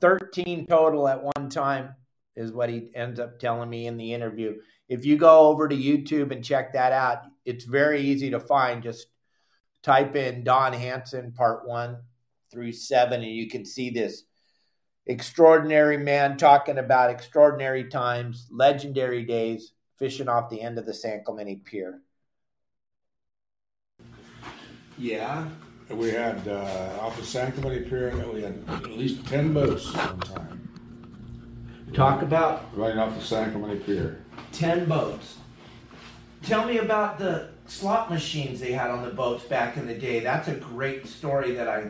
13 0.00 0.66
total 0.66 1.06
at 1.06 1.22
one 1.22 1.48
time 1.48 1.94
is 2.36 2.52
what 2.52 2.68
he 2.68 2.90
ends 2.94 3.20
up 3.20 3.38
telling 3.38 3.70
me 3.70 3.86
in 3.86 3.96
the 3.96 4.12
interview. 4.12 4.56
If 4.88 5.04
you 5.04 5.16
go 5.16 5.48
over 5.48 5.68
to 5.68 5.76
YouTube 5.76 6.30
and 6.30 6.44
check 6.44 6.72
that 6.74 6.92
out, 6.92 7.22
it's 7.44 7.64
very 7.64 8.02
easy 8.02 8.30
to 8.30 8.40
find. 8.40 8.82
Just 8.82 9.06
type 9.82 10.16
in 10.16 10.44
Don 10.44 10.72
Hansen 10.72 11.32
part 11.32 11.66
one 11.66 11.98
through 12.50 12.72
seven, 12.72 13.22
and 13.22 13.32
you 13.32 13.48
can 13.48 13.64
see 13.64 13.90
this 13.90 14.24
extraordinary 15.06 15.98
man 15.98 16.36
talking 16.36 16.78
about 16.78 17.10
extraordinary 17.10 17.84
times, 17.84 18.48
legendary 18.50 19.24
days, 19.24 19.72
fishing 19.98 20.28
off 20.28 20.50
the 20.50 20.60
end 20.60 20.78
of 20.78 20.86
the 20.86 20.94
San 20.94 21.22
Clemente 21.24 21.56
Pier. 21.56 22.00
Yeah. 24.98 25.48
We 25.90 26.10
had 26.10 26.48
uh, 26.48 26.98
off 27.00 27.18
the 27.18 27.24
San 27.24 27.52
Clemente 27.52 27.88
Pier, 27.88 28.10
we 28.32 28.42
had 28.42 28.58
at 28.68 28.90
least 28.90 29.26
10 29.26 29.52
boats 29.52 29.92
one 29.92 30.18
time. 30.20 30.68
Talk 31.92 32.22
about 32.22 32.66
running 32.76 32.98
off 32.98 33.14
the 33.14 33.24
San 33.24 33.52
Clemente 33.52 33.84
Pier. 33.84 34.23
10 34.54 34.86
boats. 34.86 35.36
Tell 36.42 36.66
me 36.66 36.78
about 36.78 37.18
the 37.18 37.48
slot 37.66 38.10
machines 38.10 38.60
they 38.60 38.72
had 38.72 38.90
on 38.90 39.02
the 39.02 39.10
boats 39.10 39.44
back 39.44 39.76
in 39.76 39.86
the 39.86 39.94
day. 39.94 40.20
That's 40.20 40.48
a 40.48 40.54
great 40.54 41.06
story 41.06 41.52
that 41.52 41.68
I 41.68 41.88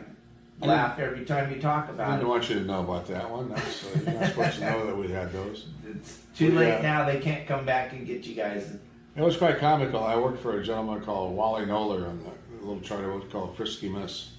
laugh 0.61 0.99
every 0.99 1.25
time 1.25 1.53
you 1.53 1.59
talk 1.61 1.89
about 1.89 2.09
I 2.09 2.15
didn't 2.15 2.29
want 2.29 2.49
you 2.49 2.55
to 2.59 2.65
know 2.65 2.79
about 2.79 3.05
that 3.07 3.29
one. 3.29 3.49
That's, 3.49 3.83
uh, 3.85 3.99
you're 4.05 4.19
not 4.19 4.29
supposed 4.29 4.59
to 4.59 4.71
know 4.71 4.85
that 4.87 4.97
we 4.97 5.09
had 5.11 5.31
those. 5.33 5.67
It's 5.85 6.19
too 6.35 6.51
late 6.51 6.69
Yeah. 6.69 6.81
now. 6.81 7.05
They 7.05 7.19
can't 7.19 7.45
come 7.47 7.65
back 7.65 7.91
and 7.93 8.07
get 8.07 8.25
you 8.25 8.35
guys. 8.35 8.73
It 9.15 9.21
was 9.21 9.37
quite 9.37 9.59
comical. 9.59 10.03
I 10.03 10.15
worked 10.15 10.41
for 10.41 10.59
a 10.59 10.63
gentleman 10.63 11.01
called 11.01 11.35
Wally 11.35 11.65
Noller 11.65 12.07
on 12.07 12.19
the 12.23 12.65
little 12.65 12.81
charter 12.81 13.07
boat 13.09 13.29
called 13.31 13.55
Frisky 13.57 13.89
Miss. 13.89 14.31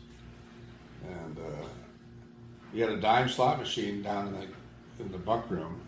And 1.06 1.38
uh, 1.38 1.66
he 2.72 2.80
had 2.80 2.90
a 2.90 3.00
dime 3.00 3.28
slot 3.28 3.58
machine 3.58 4.02
down 4.02 4.28
in 4.28 4.32
the, 4.34 4.46
in 5.04 5.12
the 5.12 5.18
bunk 5.18 5.50
room. 5.50 5.80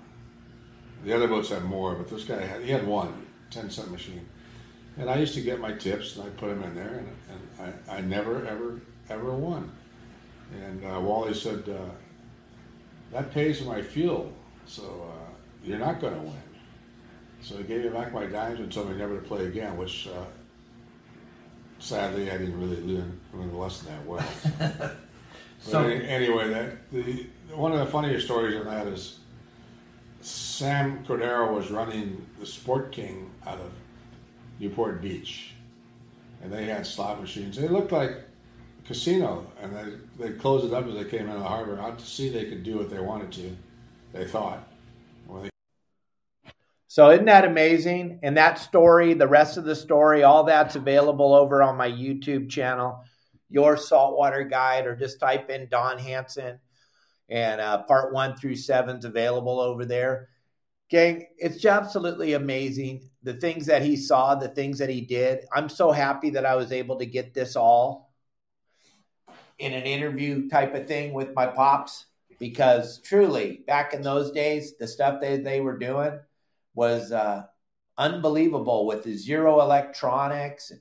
The 1.05 1.15
other 1.15 1.29
boats 1.29 1.49
had 1.51 1.65
more, 1.65 1.95
but 1.95 2.09
this 2.09 2.25
guy 2.25 2.41
had, 2.45 2.63
he 2.63 2.71
had 2.71 2.87
one 2.87 3.27
10 3.51 3.71
cent 3.71 3.91
machine. 3.91 4.27
And 4.99 5.09
I 5.09 5.17
used 5.17 5.35
to 5.35 5.41
get 5.41 5.61
my 5.61 5.73
tips 5.73 6.17
and 6.17 6.27
I 6.27 6.31
put 6.31 6.49
them 6.49 6.63
in 6.65 6.75
there, 6.75 7.03
and, 7.05 7.09
and 7.31 7.75
I, 7.89 7.99
I 7.99 8.01
never, 8.01 8.45
ever, 8.47 8.81
ever 9.09 9.33
won. 9.33 9.71
And 10.65 10.85
uh, 10.85 11.01
Wally 11.01 11.35
said, 11.35 11.63
uh, 11.69 11.91
That 13.13 13.33
pays 13.33 13.63
my 13.63 13.81
fuel, 13.81 14.33
so 14.67 14.83
uh, 15.13 15.31
you're 15.65 15.79
not 15.79 16.01
going 16.01 16.15
to 16.15 16.21
win. 16.21 16.33
So 17.43 17.57
he 17.59 17.63
gave 17.63 17.85
me 17.85 17.91
back 17.91 18.13
my 18.13 18.27
dimes 18.27 18.59
and 18.59 18.73
told 18.73 18.91
me 18.91 18.97
never 18.97 19.15
to 19.15 19.23
play 19.23 19.47
again, 19.47 19.77
which 19.77 20.09
uh, 20.09 20.25
sadly 21.79 22.31
I 22.31 22.39
didn't 22.39 22.59
really 22.61 22.81
learn, 22.83 23.21
learn 23.33 23.51
the 23.51 23.57
lesson 23.57 23.89
that 23.89 24.05
well. 24.05 24.25
But 25.65 25.73
So- 25.73 25.83
any- 25.85 26.07
anyway, 26.07 26.49
that 26.49 26.91
the 26.93 27.27
one 27.55 27.73
of 27.73 27.79
the 27.81 27.87
funniest 27.87 28.27
stories 28.27 28.55
on 28.57 28.67
that 28.67 28.87
is 28.87 29.19
Sam 30.29 31.05
Cordero 31.05 31.55
was 31.55 31.71
running 31.71 32.27
the 32.39 32.47
Sport 32.47 32.93
King 32.93 33.31
out 33.47 33.59
of 33.59 33.73
Newport 34.61 35.01
Beach, 35.01 35.53
and 36.43 36.53
they 36.53 36.67
had 36.67 36.87
slot 36.87 37.21
machines. 37.21 37.57
They 37.57 37.69
looked 37.69 37.93
like 37.93 38.11
a 38.11 38.87
casino, 38.87 39.51
and 39.61 39.75
they 39.75 40.27
they 40.27 40.35
closed 40.35 40.67
it 40.67 40.75
up 40.75 40.87
as 40.87 40.95
they 40.95 41.05
came 41.05 41.29
out 41.31 41.37
of 41.37 41.43
the 41.43 41.49
harbor 41.49 41.81
out 41.81 41.99
to 41.99 42.07
see 42.07 42.29
they 42.29 42.47
could 42.47 42.63
do 42.63 42.77
what 42.77 42.91
they 42.91 43.01
wanted 43.01 43.33
to. 43.33 43.57
They 44.13 44.25
thought. 44.25 44.69
They 45.43 45.51
So 46.89 47.11
isn't 47.11 47.27
that 47.27 47.45
amazing? 47.45 48.21
And 48.23 48.37
that 48.37 48.59
story, 48.59 49.15
the 49.15 49.29
rest 49.29 49.57
of 49.57 49.65
the 49.65 49.77
story, 49.77 50.25
all 50.25 50.45
that's 50.45 50.77
available 50.77 51.35
over 51.35 51.63
on 51.63 51.77
my 51.77 51.91
YouTube 51.91 52.51
channel, 52.51 53.05
Your 53.49 53.77
Saltwater 53.77 54.45
Guide, 54.45 54.87
or 54.87 54.97
just 54.97 55.21
type 55.21 55.49
in 55.51 55.69
Don 55.69 55.99
Hansen, 55.99 56.59
and 57.29 57.61
uh, 57.61 57.83
part 57.83 58.13
one 58.13 58.37
through 58.37 58.57
seven's 58.57 59.05
available 59.05 59.61
over 59.61 59.85
there. 59.85 60.29
Gang, 60.89 61.27
it's 61.37 61.65
absolutely 61.65 62.33
amazing 62.33 63.11
the 63.23 63.35
things 63.35 63.67
that 63.67 63.83
he 63.83 63.97
saw, 63.97 64.35
the 64.35 64.49
things 64.49 64.79
that 64.79 64.89
he 64.89 65.03
did. 65.03 65.45
I'm 65.53 65.69
so 65.69 65.93
happy 65.93 66.31
that 66.31 66.47
I 66.47 66.57
was 66.57 66.73
able 66.73 66.97
to 66.99 67.07
get 67.07 67.35
this 67.35 67.57
all 67.57 68.11
in 69.59 69.75
an 69.75 69.85
interview 69.85 70.49
type 70.49 70.75
of 70.75 70.87
thing 70.87 71.13
with 71.13 71.35
my 71.35 71.47
pops 71.47 72.07
because 72.39 73.01
truly, 73.03 73.65
back 73.67 73.93
in 73.93 74.03
those 74.03 74.31
days, 74.31 74.79
the 74.79 74.87
stuff 74.87 75.21
that 75.21 75.45
they 75.45 75.61
were 75.61 75.77
doing 75.77 76.19
was 76.75 77.13
uh, 77.13 77.45
unbelievable 77.97 78.87
with 78.87 79.03
the 79.03 79.17
zero 79.17 79.61
electronics. 79.61 80.73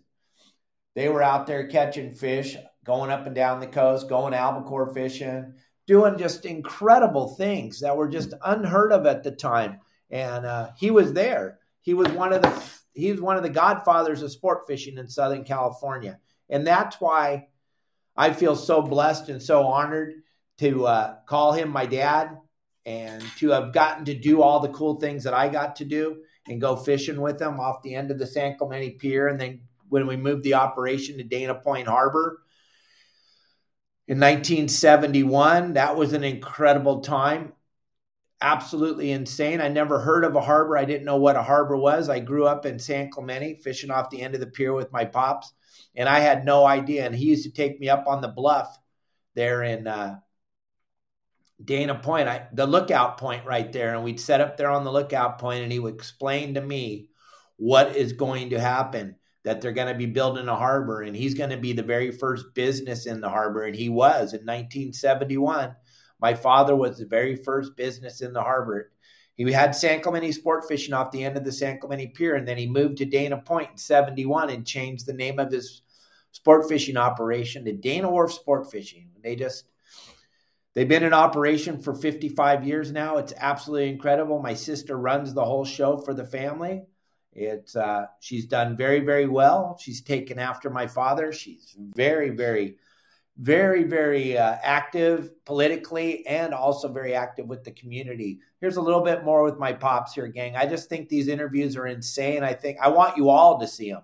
They 0.96 1.10
were 1.10 1.24
out 1.24 1.48
there 1.48 1.68
catching 1.68 2.14
fish, 2.14 2.56
going 2.86 3.10
up 3.10 3.26
and 3.26 3.36
down 3.36 3.60
the 3.60 3.68
coast, 3.68 4.08
going 4.08 4.34
albacore 4.34 4.94
fishing, 4.94 5.56
doing 5.88 6.18
just 6.18 6.46
incredible 6.46 7.30
things 7.30 7.80
that 7.80 7.98
were 7.98 8.10
just 8.10 8.34
unheard 8.46 8.92
of 8.92 9.06
at 9.06 9.24
the 9.24 9.32
time. 9.32 9.80
And 10.12 10.46
uh, 10.46 10.70
he 10.78 10.92
was 10.92 11.14
there. 11.14 11.60
He 11.82 11.94
was 11.94 12.10
one 12.10 12.34
of 12.34 12.42
the 12.42 12.64
he 12.94 13.12
was 13.12 13.22
one 13.22 13.38
of 13.38 13.44
the 13.44 13.50
godfathers 13.50 14.22
of 14.22 14.32
sport 14.32 14.68
fishing 14.68 14.98
in 14.98 15.08
Southern 15.08 15.44
California, 15.44 16.20
and 16.50 16.66
that's 16.66 17.00
why 17.00 17.48
I 18.16 18.34
feel 18.34 18.56
so 18.56 18.82
blessed 18.82 19.30
and 19.30 19.42
so 19.42 19.64
honored 19.68 20.16
to 20.58 20.88
uh, 20.88 21.16
call 21.28 21.54
him 21.54 21.70
my 21.70 21.86
dad 21.86 22.38
and 22.86 23.22
to 23.38 23.50
have 23.50 23.74
gotten 23.74 24.06
to 24.06 24.16
do 24.16 24.42
all 24.42 24.60
the 24.60 24.70
cool 24.70 25.00
things 25.00 25.24
that 25.26 25.34
I 25.34 25.50
got 25.50 25.76
to 25.76 25.86
do 25.86 26.24
and 26.48 26.60
go 26.60 26.76
fishing 26.76 27.22
with 27.22 27.40
him 27.40 27.60
off 27.60 27.84
the 27.84 27.94
end 27.94 28.10
of 28.10 28.18
the 28.18 28.26
San 28.26 28.58
Clemente 28.58 28.92
Pier. 28.92 29.28
And 29.28 29.40
then 29.40 29.62
when 29.90 30.08
we 30.08 30.16
moved 30.16 30.44
the 30.44 30.56
operation 30.56 31.18
to 31.18 31.24
Dana 31.24 31.56
Point 31.56 31.88
Harbor 31.88 32.40
in 34.08 34.20
1971, 34.20 35.74
that 35.74 35.98
was 35.98 36.14
an 36.14 36.24
incredible 36.24 37.02
time. 37.02 37.52
Absolutely 38.40 39.12
insane. 39.12 39.60
I 39.60 39.68
never 39.68 40.00
heard 40.00 40.24
of 40.24 40.36
a 40.36 40.42
harbor. 40.42 40.78
I 40.78 40.86
didn't 40.86 41.06
know 41.06 41.18
what 41.18 41.36
a 41.36 41.44
harbor 41.44 41.76
was. 41.76 42.08
I 42.08 42.20
grew 42.20 42.46
up 42.48 42.66
in 42.66 42.80
San 42.80 43.10
Clemente 43.10 43.56
fishing 43.56 43.92
off 43.92 44.10
the 44.10 44.22
end 44.22 44.34
of 44.34 44.40
the 44.40 44.48
pier 44.48 44.74
with 44.74 44.94
my 44.94 45.04
pops, 45.04 45.52
and 45.94 46.08
I 46.08 46.20
had 46.20 46.46
no 46.46 46.66
idea. 46.66 47.06
And 47.06 47.14
he 47.14 47.26
used 47.26 47.44
to 47.44 47.52
take 47.52 47.80
me 47.80 47.90
up 47.90 48.06
on 48.08 48.22
the 48.22 48.30
bluff 48.30 48.78
there 49.36 49.62
in 49.64 49.88
uh, 49.88 50.20
Dana 51.64 51.96
Point, 51.96 52.30
I, 52.30 52.48
the 52.54 52.68
lookout 52.68 53.18
point 53.18 53.46
right 53.46 53.72
there, 53.74 53.94
and 53.94 54.04
we'd 54.04 54.20
set 54.22 54.40
up 54.40 54.56
there 54.56 54.70
on 54.70 54.86
the 54.86 54.92
lookout 54.92 55.40
point, 55.40 55.64
and 55.64 55.72
he 55.72 55.80
would 55.80 55.96
explain 55.96 56.54
to 56.54 56.62
me 56.62 57.10
what 57.58 57.96
is 57.96 58.14
going 58.14 58.52
to 58.52 58.60
happen. 58.60 59.16
That 59.48 59.62
they're 59.62 59.72
going 59.72 59.88
to 59.88 59.98
be 59.98 60.08
building 60.08 60.50
a 60.50 60.58
harbor, 60.58 61.04
and 61.04 61.16
he's 61.16 61.36
going 61.36 61.52
to 61.52 61.58
be 61.58 61.72
the 61.72 61.82
very 61.82 62.12
first 62.12 62.54
business 62.54 63.06
in 63.06 63.22
the 63.22 63.30
harbor, 63.30 63.64
and 63.64 63.74
he 63.74 63.88
was 63.88 64.34
in 64.34 64.42
1971. 64.42 65.74
My 66.20 66.34
father 66.34 66.76
was 66.76 66.98
the 66.98 67.06
very 67.06 67.38
first 67.38 67.78
business 67.78 68.20
in 68.20 68.34
the 68.34 68.42
harbor. 68.42 68.92
He 69.38 69.50
had 69.50 69.74
San 69.74 70.02
Clemente 70.02 70.34
sport 70.34 70.66
fishing 70.68 70.94
off 70.94 71.14
the 71.14 71.24
end 71.24 71.38
of 71.38 71.46
the 71.46 71.54
San 71.54 71.80
Clemente 71.80 72.08
Pier, 72.08 72.36
and 72.36 72.46
then 72.46 72.58
he 72.58 72.68
moved 72.68 72.98
to 72.98 73.06
Dana 73.06 73.38
Point 73.38 73.72
in 73.72 73.78
71 73.78 74.50
and 74.50 74.68
changed 74.68 75.06
the 75.06 75.14
name 75.14 75.40
of 75.40 75.50
his 75.50 75.82
sport 76.34 76.68
fishing 76.68 76.98
operation 76.98 77.64
to 77.64 77.72
Dana 77.72 78.12
Wharf 78.12 78.34
Sport 78.34 78.70
Fishing. 78.70 79.12
They 79.24 79.38
just 79.38 79.64
They've 80.74 80.90
been 80.90 81.04
in 81.04 81.14
operation 81.14 81.80
for 81.80 81.96
55 81.96 82.68
years 82.68 82.92
now. 82.92 83.16
It's 83.16 83.34
absolutely 83.38 83.90
incredible. 83.92 84.42
My 84.42 84.56
sister 84.56 84.98
runs 84.98 85.34
the 85.34 85.46
whole 85.46 85.64
show 85.64 86.00
for 86.00 86.14
the 86.14 86.26
family. 86.26 86.84
It's 87.38 87.76
uh, 87.76 88.08
she's 88.20 88.46
done 88.46 88.76
very 88.76 89.00
very 89.02 89.28
well. 89.28 89.78
She's 89.80 90.02
taken 90.02 90.40
after 90.40 90.72
my 90.72 90.88
father. 90.88 91.32
She's 91.32 91.76
very 91.78 92.32
very 92.32 92.78
very 93.38 93.84
very 93.84 94.36
uh, 94.36 94.58
active 94.64 95.46
politically 95.46 96.26
and 96.26 96.52
also 96.52 96.92
very 96.92 97.14
active 97.14 97.46
with 97.46 97.64
the 97.64 97.72
community. 97.72 98.40
Here's 98.60 98.78
a 98.78 98.82
little 98.82 99.02
bit 99.02 99.24
more 99.24 99.44
with 99.44 99.60
my 99.60 99.72
pops 99.72 100.16
here, 100.16 100.28
gang. 100.28 100.56
I 100.56 100.66
just 100.66 100.90
think 100.90 101.10
these 101.10 101.28
interviews 101.28 101.78
are 101.78 101.86
insane. 101.86 102.44
I 102.44 102.54
think 102.54 102.80
I 102.82 102.90
want 102.90 103.18
you 103.18 103.30
all 103.30 103.60
to 103.60 103.68
see 103.68 103.92
them. 103.92 104.02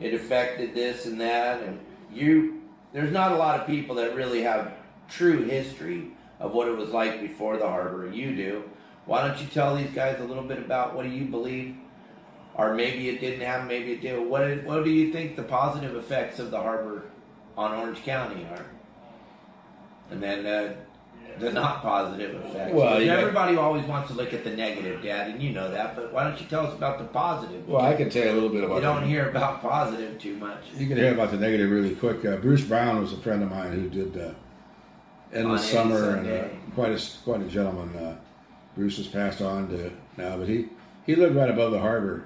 It 0.00 0.14
affected 0.14 0.74
this 0.74 1.04
and 1.04 1.20
that, 1.20 1.62
and 1.62 1.78
you 2.10 2.62
there's 2.94 3.12
not 3.12 3.32
a 3.32 3.36
lot 3.36 3.60
of 3.60 3.66
people 3.66 3.94
that 3.96 4.16
really 4.16 4.42
have 4.42 4.72
true 5.10 5.44
history 5.44 6.12
of 6.40 6.52
what 6.52 6.68
it 6.68 6.76
was 6.76 6.88
like 6.88 7.20
before 7.20 7.58
the 7.58 7.68
harbor. 7.68 8.10
You 8.10 8.34
do. 8.34 8.64
Why 9.06 9.26
don't 9.26 9.40
you 9.40 9.46
tell 9.46 9.76
these 9.76 9.90
guys 9.90 10.20
a 10.20 10.24
little 10.24 10.44
bit 10.44 10.58
about 10.58 10.94
what 10.94 11.04
do 11.04 11.10
you 11.10 11.24
believe, 11.24 11.76
or 12.54 12.74
maybe 12.74 13.08
it 13.08 13.20
didn't 13.20 13.40
happen, 13.40 13.66
maybe 13.66 13.92
it 13.92 14.00
did. 14.00 14.18
What 14.18 14.40
did, 14.40 14.64
what 14.64 14.84
do 14.84 14.90
you 14.90 15.12
think 15.12 15.36
the 15.36 15.42
positive 15.42 15.96
effects 15.96 16.38
of 16.38 16.50
the 16.50 16.58
harbor 16.58 17.04
on 17.56 17.72
Orange 17.72 18.02
County 18.04 18.44
are? 18.44 18.66
And 20.10 20.22
then 20.22 20.46
uh, 20.46 20.74
the 21.38 21.52
not 21.52 21.82
positive 21.82 22.34
effects. 22.44 22.74
Well, 22.74 23.02
yeah. 23.02 23.14
everybody 23.14 23.56
always 23.56 23.84
wants 23.86 24.10
to 24.10 24.14
look 24.14 24.32
at 24.32 24.44
the 24.44 24.50
negative, 24.50 25.02
Dad, 25.02 25.30
and 25.30 25.42
you 25.42 25.50
know 25.50 25.70
that. 25.70 25.96
But 25.96 26.12
why 26.12 26.24
don't 26.24 26.40
you 26.40 26.46
tell 26.46 26.66
us 26.66 26.74
about 26.74 26.98
the 26.98 27.04
positive? 27.04 27.66
Well, 27.66 27.80
I 27.80 27.94
can 27.94 28.10
tell 28.10 28.24
you 28.24 28.32
a 28.32 28.34
little 28.34 28.48
bit 28.50 28.64
about 28.64 28.76
you 28.76 28.80
don't 28.82 29.04
hear 29.04 29.30
about 29.30 29.62
positive 29.62 30.20
too 30.20 30.36
much. 30.36 30.64
You 30.76 30.86
can 30.86 30.96
hear 30.96 31.12
about 31.12 31.30
the 31.30 31.38
negative 31.38 31.70
really 31.70 31.94
quick. 31.94 32.24
Uh, 32.24 32.36
Bruce 32.36 32.62
Brown 32.64 33.00
was 33.00 33.12
a 33.12 33.18
friend 33.18 33.42
of 33.42 33.50
mine 33.50 33.72
who 33.72 33.88
did 33.88 34.16
uh, 34.20 34.34
Endless 35.32 35.74
On 35.74 35.90
Summer, 35.90 36.16
and 36.16 36.28
uh, 36.28 36.48
quite 36.74 36.92
a 36.92 37.02
quite 37.24 37.40
a 37.40 37.46
gentleman. 37.46 38.18
Uh, 38.72 38.76
Bruce 38.76 38.96
has 38.96 39.06
passed 39.06 39.40
on 39.40 39.68
to 39.68 39.92
now, 40.16 40.36
but 40.36 40.48
he 40.48 40.68
he 41.06 41.16
lived 41.16 41.36
right 41.36 41.50
above 41.50 41.72
the 41.72 41.80
harbor, 41.80 42.24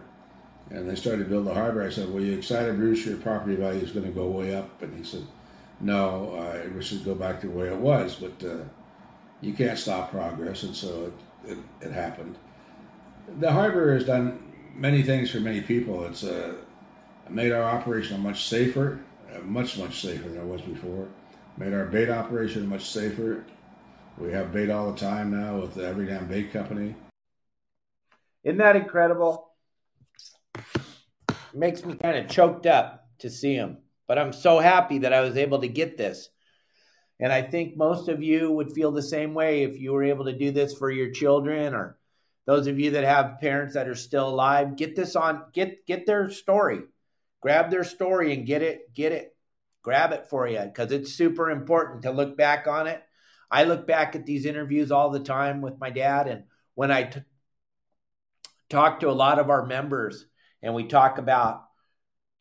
and 0.70 0.88
they 0.88 0.94
started 0.94 1.24
to 1.24 1.30
build 1.30 1.46
the 1.46 1.54
harbor. 1.54 1.82
I 1.82 1.90
said, 1.90 2.12
"Well, 2.12 2.22
you 2.22 2.36
excited, 2.36 2.76
Bruce? 2.76 3.04
Your 3.06 3.16
property 3.18 3.56
value 3.56 3.80
is 3.80 3.92
going 3.92 4.06
to 4.06 4.12
go 4.12 4.26
way 4.28 4.54
up." 4.54 4.82
And 4.82 4.96
he 4.96 5.04
said, 5.04 5.22
"No, 5.80 6.36
I 6.36 6.68
wish 6.68 6.92
it'd 6.92 7.04
go 7.04 7.14
back 7.14 7.40
to 7.40 7.48
the 7.48 7.52
way 7.52 7.68
it 7.68 7.76
was, 7.76 8.16
but 8.16 8.46
uh, 8.46 8.64
you 9.40 9.52
can't 9.52 9.78
stop 9.78 10.10
progress." 10.10 10.62
And 10.62 10.74
so 10.74 11.12
it, 11.44 11.52
it, 11.52 11.58
it, 11.80 11.92
happened. 11.92 12.36
The 13.40 13.52
harbor 13.52 13.94
has 13.94 14.04
done 14.04 14.42
many 14.74 15.02
things 15.02 15.30
for 15.30 15.40
many 15.40 15.60
people. 15.60 16.04
It's 16.04 16.24
uh, 16.24 16.54
made 17.28 17.52
our 17.52 17.64
operation 17.64 18.20
much 18.20 18.46
safer, 18.46 19.00
uh, 19.34 19.40
much 19.40 19.78
much 19.78 20.00
safer 20.00 20.28
than 20.28 20.38
it 20.38 20.46
was 20.46 20.62
before. 20.62 21.08
Made 21.56 21.72
our 21.72 21.86
bait 21.86 22.10
operation 22.10 22.68
much 22.68 22.90
safer. 22.90 23.44
We 24.18 24.32
have 24.32 24.52
bait 24.52 24.70
all 24.70 24.90
the 24.92 24.98
time 24.98 25.30
now 25.30 25.58
with 25.58 25.76
Everingham 25.76 26.26
Bait 26.26 26.52
Company. 26.52 26.94
Isn't 28.44 28.58
that 28.58 28.76
incredible? 28.76 29.46
makes 31.56 31.84
me 31.84 31.94
kind 31.94 32.18
of 32.18 32.28
choked 32.30 32.66
up 32.66 33.08
to 33.18 33.30
see 33.30 33.54
him. 33.54 33.78
But 34.06 34.18
I'm 34.18 34.32
so 34.32 34.58
happy 34.58 34.98
that 34.98 35.12
I 35.12 35.22
was 35.22 35.36
able 35.36 35.60
to 35.60 35.68
get 35.68 35.96
this. 35.96 36.28
And 37.18 37.32
I 37.32 37.42
think 37.42 37.76
most 37.76 38.08
of 38.08 38.22
you 38.22 38.52
would 38.52 38.72
feel 38.72 38.92
the 38.92 39.02
same 39.02 39.34
way 39.34 39.62
if 39.62 39.78
you 39.80 39.92
were 39.92 40.04
able 40.04 40.26
to 40.26 40.36
do 40.36 40.50
this 40.50 40.74
for 40.74 40.90
your 40.90 41.10
children 41.10 41.74
or 41.74 41.98
those 42.44 42.66
of 42.66 42.78
you 42.78 42.92
that 42.92 43.04
have 43.04 43.40
parents 43.40 43.74
that 43.74 43.88
are 43.88 43.94
still 43.94 44.28
alive. 44.28 44.76
Get 44.76 44.94
this 44.94 45.16
on, 45.16 45.44
get 45.52 45.86
get 45.86 46.06
their 46.06 46.30
story. 46.30 46.80
Grab 47.40 47.70
their 47.70 47.84
story 47.84 48.34
and 48.34 48.46
get 48.46 48.62
it, 48.62 48.92
get 48.94 49.12
it, 49.12 49.34
grab 49.82 50.12
it 50.12 50.26
for 50.28 50.46
you 50.46 50.60
because 50.60 50.92
it's 50.92 51.14
super 51.14 51.50
important 51.50 52.02
to 52.02 52.10
look 52.10 52.36
back 52.36 52.66
on 52.66 52.86
it. 52.86 53.02
I 53.50 53.64
look 53.64 53.86
back 53.86 54.16
at 54.16 54.26
these 54.26 54.46
interviews 54.46 54.90
all 54.90 55.10
the 55.10 55.20
time 55.20 55.60
with 55.60 55.78
my 55.78 55.90
dad, 55.90 56.28
and 56.28 56.44
when 56.74 56.90
I 56.90 57.04
t- 57.04 57.20
talk 58.68 59.00
to 59.00 59.10
a 59.10 59.12
lot 59.12 59.38
of 59.38 59.50
our 59.50 59.64
members 59.64 60.26
and 60.62 60.74
we 60.74 60.84
talk 60.84 61.18
about 61.18 61.64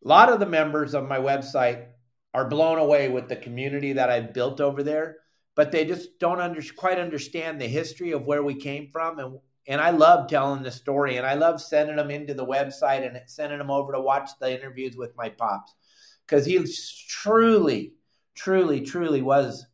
a 0.03 0.07
lot 0.07 0.29
of 0.29 0.39
the 0.39 0.45
members 0.45 0.93
of 0.93 1.07
my 1.07 1.17
website 1.17 1.87
are 2.33 2.47
blown 2.47 2.77
away 2.77 3.09
with 3.09 3.29
the 3.29 3.35
community 3.35 3.93
that 3.93 4.09
I've 4.09 4.33
built 4.33 4.59
over 4.59 4.83
there, 4.83 5.17
but 5.55 5.71
they 5.71 5.85
just 5.85 6.19
don't 6.19 6.41
under, 6.41 6.61
quite 6.75 6.99
understand 6.99 7.61
the 7.61 7.67
history 7.67 8.11
of 8.11 8.25
where 8.25 8.43
we 8.43 8.55
came 8.55 8.89
from. 8.91 9.19
And, 9.19 9.39
and 9.67 9.81
I 9.81 9.91
love 9.91 10.27
telling 10.27 10.63
the 10.63 10.71
story 10.71 11.17
and 11.17 11.25
I 11.25 11.35
love 11.35 11.61
sending 11.61 11.95
them 11.95 12.11
into 12.11 12.33
the 12.33 12.45
website 12.45 13.07
and 13.07 13.19
sending 13.27 13.57
them 13.57 13.71
over 13.71 13.93
to 13.93 14.01
watch 14.01 14.31
the 14.39 14.53
interviews 14.53 14.95
with 14.97 15.15
my 15.15 15.29
pops 15.29 15.73
because 16.25 16.45
he 16.45 16.63
truly, 17.07 17.93
truly, 18.35 18.81
truly 18.81 19.21
was 19.21 19.65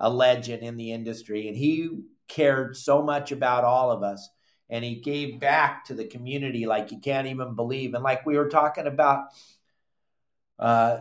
a 0.00 0.10
legend 0.10 0.62
in 0.62 0.76
the 0.76 0.92
industry 0.92 1.48
and 1.48 1.56
he 1.56 1.90
cared 2.28 2.76
so 2.76 3.02
much 3.02 3.32
about 3.32 3.64
all 3.64 3.90
of 3.90 4.02
us 4.02 4.28
and 4.70 4.84
he 4.84 4.96
gave 4.96 5.40
back 5.40 5.86
to 5.86 5.94
the 5.94 6.04
community 6.04 6.66
like 6.66 6.92
you 6.92 6.98
can't 6.98 7.26
even 7.26 7.54
believe. 7.54 7.94
And 7.94 8.04
like 8.04 8.26
we 8.26 8.36
were 8.36 8.48
talking 8.48 8.86
about 8.86 9.28
uh, 10.58 11.00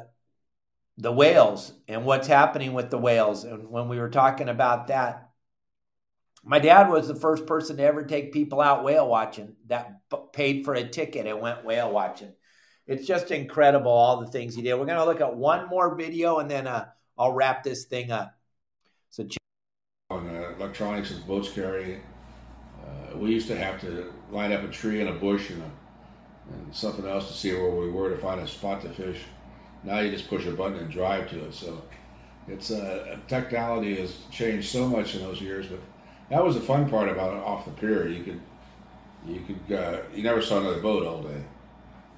the 0.97 1.11
whales 1.11 1.73
and 1.87 2.05
what's 2.05 2.27
happening 2.27 2.73
with 2.73 2.89
the 2.89 2.97
whales, 2.97 3.43
and 3.43 3.69
when 3.69 3.89
we 3.89 3.99
were 3.99 4.09
talking 4.09 4.49
about 4.49 4.87
that, 4.87 5.29
my 6.43 6.59
dad 6.59 6.89
was 6.89 7.07
the 7.07 7.15
first 7.15 7.45
person 7.45 7.77
to 7.77 7.83
ever 7.83 8.03
take 8.03 8.31
people 8.31 8.61
out 8.61 8.83
whale 8.83 9.07
watching 9.07 9.55
that 9.67 9.99
paid 10.31 10.63
for 10.63 10.73
a 10.73 10.87
ticket 10.87 11.27
and 11.27 11.41
went 11.41 11.65
whale 11.65 11.91
watching. 11.91 12.31
It's 12.85 13.05
just 13.05 13.31
incredible 13.31 13.91
all 13.91 14.21
the 14.21 14.31
things 14.31 14.55
he 14.55 14.61
did. 14.61 14.75
We're 14.75 14.85
going 14.85 14.97
to 14.97 15.03
look 15.03 15.19
at 15.19 15.35
one 15.35 15.67
more 15.67 15.95
video 15.95 16.37
and 16.37 16.49
then 16.49 16.65
uh, 16.65 16.85
I'll 17.17 17.33
wrap 17.33 17.63
this 17.63 17.85
thing 17.85 18.11
up. 18.11 18.36
Uh, 20.79 20.83
electronics 20.85 21.11
boats 21.25 21.49
carry 21.51 21.99
uh, 22.83 23.17
we 23.17 23.31
used 23.31 23.47
to 23.47 23.55
have 23.55 23.79
to 23.81 24.13
line 24.31 24.51
up 24.51 24.63
a 24.63 24.67
tree 24.67 25.01
and 25.01 25.09
a 25.09 25.13
bush 25.13 25.49
and, 25.49 25.61
a, 25.61 26.53
and 26.53 26.75
something 26.75 27.05
else 27.05 27.27
to 27.27 27.33
see 27.33 27.53
where 27.53 27.69
we 27.69 27.89
were 27.89 28.09
to 28.09 28.17
find 28.17 28.39
a 28.39 28.47
spot 28.47 28.81
to 28.81 28.89
fish. 28.89 29.23
Now 29.83 29.99
you 29.99 30.11
just 30.11 30.29
push 30.29 30.45
a 30.45 30.51
button 30.51 30.77
and 30.77 30.89
drive 30.89 31.29
to 31.31 31.45
it. 31.45 31.53
So 31.53 31.81
it's 32.47 32.71
uh, 32.71 33.17
technology 33.27 33.95
has 33.99 34.17
changed 34.31 34.69
so 34.69 34.87
much 34.87 35.15
in 35.15 35.21
those 35.21 35.41
years. 35.41 35.67
But 35.67 35.79
that 36.29 36.43
was 36.43 36.55
the 36.55 36.61
fun 36.61 36.89
part 36.89 37.09
about 37.09 37.33
it 37.33 37.43
off 37.43 37.65
the 37.65 37.71
pier. 37.71 38.07
You 38.07 38.23
could 38.23 38.41
you 39.25 39.41
could 39.41 39.77
uh, 39.77 40.01
you 40.13 40.23
never 40.23 40.41
saw 40.41 40.59
another 40.59 40.81
boat 40.81 41.05
all 41.05 41.21
day. 41.23 41.43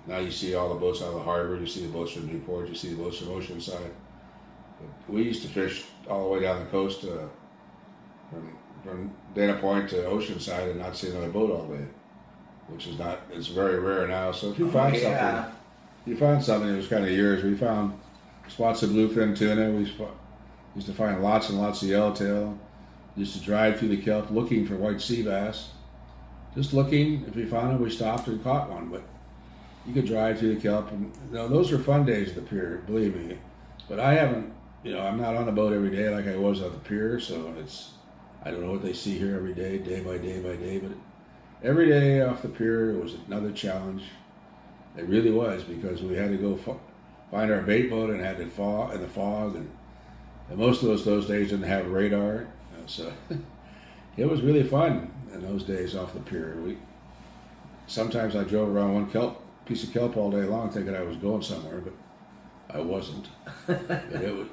Now 0.07 0.17
you 0.19 0.31
see 0.31 0.55
all 0.55 0.69
the 0.69 0.79
boats 0.79 1.01
out 1.01 1.10
of 1.10 1.15
the 1.15 1.23
harbor. 1.23 1.57
You 1.57 1.67
see 1.67 1.86
the 1.86 1.93
boats 1.93 2.12
from 2.12 2.27
Newport. 2.27 2.67
You 2.67 2.75
see 2.75 2.89
the 2.89 3.01
boats 3.01 3.19
from 3.19 3.27
Oceanside. 3.29 3.91
We 5.07 5.23
used 5.23 5.41
to 5.41 5.47
fish 5.47 5.86
all 6.10 6.23
the 6.23 6.29
way 6.29 6.39
down 6.41 6.60
the 6.60 6.71
coast 6.71 7.03
uh, 7.03 7.27
from 8.29 8.57
from 8.83 9.11
Dana 9.35 9.55
Point 9.55 9.89
to 9.89 9.97
Oceanside 9.97 10.71
and 10.71 10.79
not 10.79 10.95
see 10.95 11.09
another 11.09 11.29
boat 11.29 11.51
all 11.51 11.67
day, 11.67 11.85
which 12.67 12.87
is 12.87 12.97
not 12.97 13.19
it's 13.31 13.47
very 13.47 13.79
rare 13.79 14.07
now. 14.07 14.31
So 14.31 14.51
if 14.51 14.59
you 14.59 14.67
oh, 14.67 14.71
find 14.71 14.95
oh, 14.95 14.99
yeah. 14.99 15.43
something, 15.43 15.59
you 16.05 16.17
find 16.17 16.43
something. 16.43 16.69
It 16.69 16.77
was 16.77 16.87
kind 16.87 17.03
of 17.03 17.11
years. 17.11 17.43
We 17.43 17.55
found 17.55 17.99
spots 18.47 18.83
of 18.83 18.91
bluefin 18.91 19.37
tuna. 19.37 19.71
We 19.71 19.79
used 20.75 20.87
to 20.87 20.93
find 20.93 21.21
lots 21.21 21.49
and 21.49 21.59
lots 21.59 21.81
of 21.81 21.89
yellowtail. 21.89 22.57
Used 23.15 23.33
to 23.33 23.41
drive 23.43 23.79
through 23.79 23.89
the 23.89 23.97
kelp 23.97 24.31
looking 24.31 24.65
for 24.65 24.75
white 24.75 25.01
sea 25.01 25.23
bass. 25.23 25.71
Just 26.55 26.73
looking. 26.73 27.25
If 27.27 27.35
we 27.35 27.45
found 27.45 27.71
them, 27.71 27.81
we 27.81 27.89
stopped 27.89 28.27
and 28.27 28.41
caught 28.43 28.69
one. 28.69 28.89
But 28.89 29.03
you 29.85 29.93
could 29.93 30.05
drive 30.05 30.39
through 30.39 30.55
the 30.55 30.61
kelp, 30.61 30.91
and 30.91 31.11
you 31.29 31.35
know, 31.35 31.47
those 31.47 31.71
were 31.71 31.79
fun 31.79 32.05
days 32.05 32.29
at 32.29 32.35
the 32.35 32.41
pier. 32.41 32.83
Believe 32.85 33.15
me. 33.15 33.37
But 33.87 33.99
I 33.99 34.13
haven't. 34.13 34.53
You 34.83 34.93
know, 34.93 35.01
I'm 35.01 35.19
not 35.19 35.35
on 35.35 35.45
the 35.45 35.51
boat 35.51 35.73
every 35.73 35.89
day 35.89 36.09
like 36.09 36.25
I 36.27 36.37
was 36.37 36.61
at 36.61 36.71
the 36.71 36.79
pier, 36.79 37.19
so 37.19 37.53
it's 37.59 37.91
I 38.43 38.52
don't 38.52 38.62
know 38.62 38.71
what 38.71 38.84
they 38.84 38.93
see 38.93 39.17
here 39.17 39.36
every 39.36 39.54
day, 39.54 39.78
day 39.78 40.02
by 40.02 40.17
day 40.17 40.39
by 40.39 40.56
day, 40.56 40.80
but 40.80 40.91
every 41.63 41.88
day 41.88 42.21
off 42.21 42.41
the 42.41 42.47
pier 42.47 42.93
was 42.93 43.15
another 43.28 43.52
challenge. 43.52 44.04
It 44.97 45.06
really 45.08 45.32
was 45.32 45.63
because 45.63 46.02
we 46.02 46.15
had 46.15 46.30
to 46.30 46.38
go 46.38 46.56
fo- 46.56 46.80
find 47.32 47.52
our 47.52 47.62
bait 47.62 47.89
boat 47.89 48.10
and 48.10 48.21
had 48.21 48.38
to 48.38 48.47
fall 48.47 48.91
in 48.91 49.02
the 49.02 49.08
fog, 49.08 49.56
and, 49.56 49.69
and 50.49 50.58
most 50.58 50.82
of 50.82 50.88
those 50.88 51.06
those 51.06 51.28
days 51.28 51.49
didn't 51.49 51.67
have 51.67 51.88
radar, 51.88 52.47
uh, 52.73 52.88
so 52.88 53.12
it 54.17 54.30
was 54.30 54.41
really 54.41 54.63
fun 54.63 55.12
in 55.34 55.41
those 55.41 55.63
days 55.63 55.95
off 55.95 56.13
the 56.13 56.19
pier. 56.21 56.56
We 56.63 56.78
sometimes 57.88 58.36
I 58.36 58.43
drove 58.43 58.69
around 58.69 58.93
one 58.93 59.12
kelp 59.12 59.43
piece 59.65 59.84
of 59.84 59.93
kelp 59.93 60.17
all 60.17 60.32
day 60.32 60.43
long, 60.43 60.71
thinking 60.71 60.95
I 60.95 61.04
was 61.04 61.17
going 61.17 61.43
somewhere, 61.43 61.80
but 61.82 61.93
I 62.73 62.80
wasn't. 62.82 63.28
was... 63.67 64.47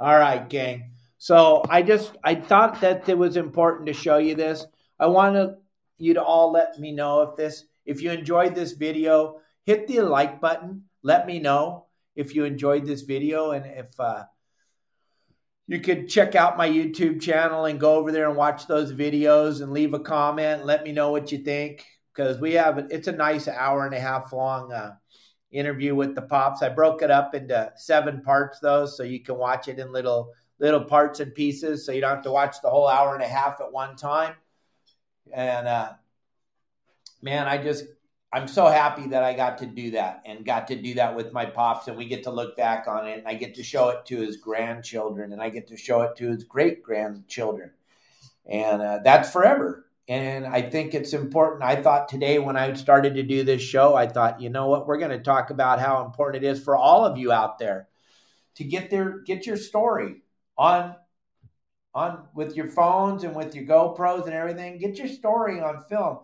All 0.00 0.18
right, 0.18 0.48
gang. 0.48 0.90
So 1.22 1.62
I 1.70 1.82
just 1.82 2.16
I 2.24 2.34
thought 2.34 2.80
that 2.80 3.08
it 3.08 3.16
was 3.16 3.36
important 3.36 3.86
to 3.86 3.92
show 3.92 4.18
you 4.18 4.34
this. 4.34 4.66
I 4.98 5.06
want 5.06 5.56
you 5.96 6.14
to 6.14 6.22
all 6.22 6.50
let 6.50 6.76
me 6.80 6.90
know 6.90 7.22
if 7.22 7.36
this 7.36 7.64
if 7.86 8.02
you 8.02 8.10
enjoyed 8.10 8.56
this 8.56 8.72
video, 8.72 9.38
hit 9.64 9.86
the 9.86 10.00
like 10.00 10.40
button. 10.40 10.82
Let 11.04 11.28
me 11.28 11.38
know 11.38 11.86
if 12.16 12.34
you 12.34 12.44
enjoyed 12.44 12.86
this 12.86 13.02
video 13.02 13.52
and 13.52 13.64
if 13.66 14.00
uh, 14.00 14.24
you 15.68 15.78
could 15.78 16.08
check 16.08 16.34
out 16.34 16.58
my 16.58 16.68
YouTube 16.68 17.22
channel 17.22 17.66
and 17.66 17.78
go 17.78 17.94
over 17.94 18.10
there 18.10 18.26
and 18.26 18.36
watch 18.36 18.66
those 18.66 18.92
videos 18.92 19.62
and 19.62 19.70
leave 19.70 19.94
a 19.94 20.00
comment. 20.00 20.66
Let 20.66 20.82
me 20.82 20.90
know 20.90 21.12
what 21.12 21.30
you 21.30 21.38
think 21.38 21.86
because 22.12 22.40
we 22.40 22.54
have 22.54 22.88
it's 22.90 23.06
a 23.06 23.12
nice 23.12 23.46
hour 23.46 23.86
and 23.86 23.94
a 23.94 24.00
half 24.00 24.32
long 24.32 24.72
uh, 24.72 24.96
interview 25.52 25.94
with 25.94 26.16
the 26.16 26.22
pops. 26.22 26.64
I 26.64 26.68
broke 26.70 27.00
it 27.00 27.12
up 27.12 27.32
into 27.36 27.70
seven 27.76 28.22
parts 28.22 28.58
though, 28.58 28.86
so 28.86 29.04
you 29.04 29.22
can 29.22 29.36
watch 29.36 29.68
it 29.68 29.78
in 29.78 29.92
little 29.92 30.32
little 30.62 30.84
parts 30.84 31.18
and 31.18 31.34
pieces 31.34 31.84
so 31.84 31.90
you 31.90 32.00
don't 32.00 32.14
have 32.14 32.22
to 32.22 32.30
watch 32.30 32.62
the 32.62 32.70
whole 32.70 32.86
hour 32.86 33.14
and 33.14 33.22
a 33.22 33.26
half 33.26 33.60
at 33.60 33.72
one 33.72 33.96
time. 33.96 34.34
And 35.32 35.66
uh, 35.66 35.92
man, 37.20 37.48
I 37.48 37.58
just, 37.58 37.84
I'm 38.32 38.46
so 38.46 38.66
happy 38.66 39.08
that 39.08 39.24
I 39.24 39.34
got 39.34 39.58
to 39.58 39.66
do 39.66 39.90
that 39.90 40.22
and 40.24 40.46
got 40.46 40.68
to 40.68 40.76
do 40.76 40.94
that 40.94 41.16
with 41.16 41.32
my 41.32 41.46
pops. 41.46 41.88
And 41.88 41.96
we 41.96 42.06
get 42.06 42.22
to 42.22 42.30
look 42.30 42.56
back 42.56 42.86
on 42.86 43.08
it 43.08 43.18
and 43.18 43.26
I 43.26 43.34
get 43.34 43.56
to 43.56 43.64
show 43.64 43.88
it 43.88 44.06
to 44.06 44.20
his 44.20 44.36
grandchildren 44.36 45.32
and 45.32 45.42
I 45.42 45.48
get 45.48 45.66
to 45.68 45.76
show 45.76 46.02
it 46.02 46.14
to 46.18 46.30
his 46.30 46.44
great 46.44 46.84
grandchildren. 46.84 47.72
And 48.46 48.80
uh, 48.80 49.00
that's 49.02 49.30
forever. 49.30 49.86
And 50.08 50.46
I 50.46 50.62
think 50.62 50.94
it's 50.94 51.12
important. 51.12 51.64
I 51.64 51.82
thought 51.82 52.08
today 52.08 52.38
when 52.38 52.56
I 52.56 52.72
started 52.74 53.16
to 53.16 53.24
do 53.24 53.42
this 53.42 53.62
show, 53.62 53.96
I 53.96 54.06
thought, 54.06 54.40
you 54.40 54.48
know 54.48 54.68
what, 54.68 54.86
we're 54.86 54.98
going 54.98 55.10
to 55.10 55.18
talk 55.18 55.50
about 55.50 55.80
how 55.80 56.04
important 56.04 56.44
it 56.44 56.46
is 56.46 56.62
for 56.62 56.76
all 56.76 57.04
of 57.04 57.18
you 57.18 57.32
out 57.32 57.58
there 57.58 57.88
to 58.54 58.64
get 58.64 58.90
their 58.90 59.18
get 59.20 59.46
your 59.46 59.56
story 59.56 60.21
on 60.56 60.96
on 61.94 62.26
with 62.34 62.56
your 62.56 62.68
phones 62.68 63.22
and 63.24 63.34
with 63.34 63.54
your 63.54 63.64
GoPros 63.64 64.24
and 64.24 64.32
everything. 64.32 64.78
Get 64.78 64.96
your 64.96 65.08
story 65.08 65.60
on 65.60 65.84
film 65.88 66.20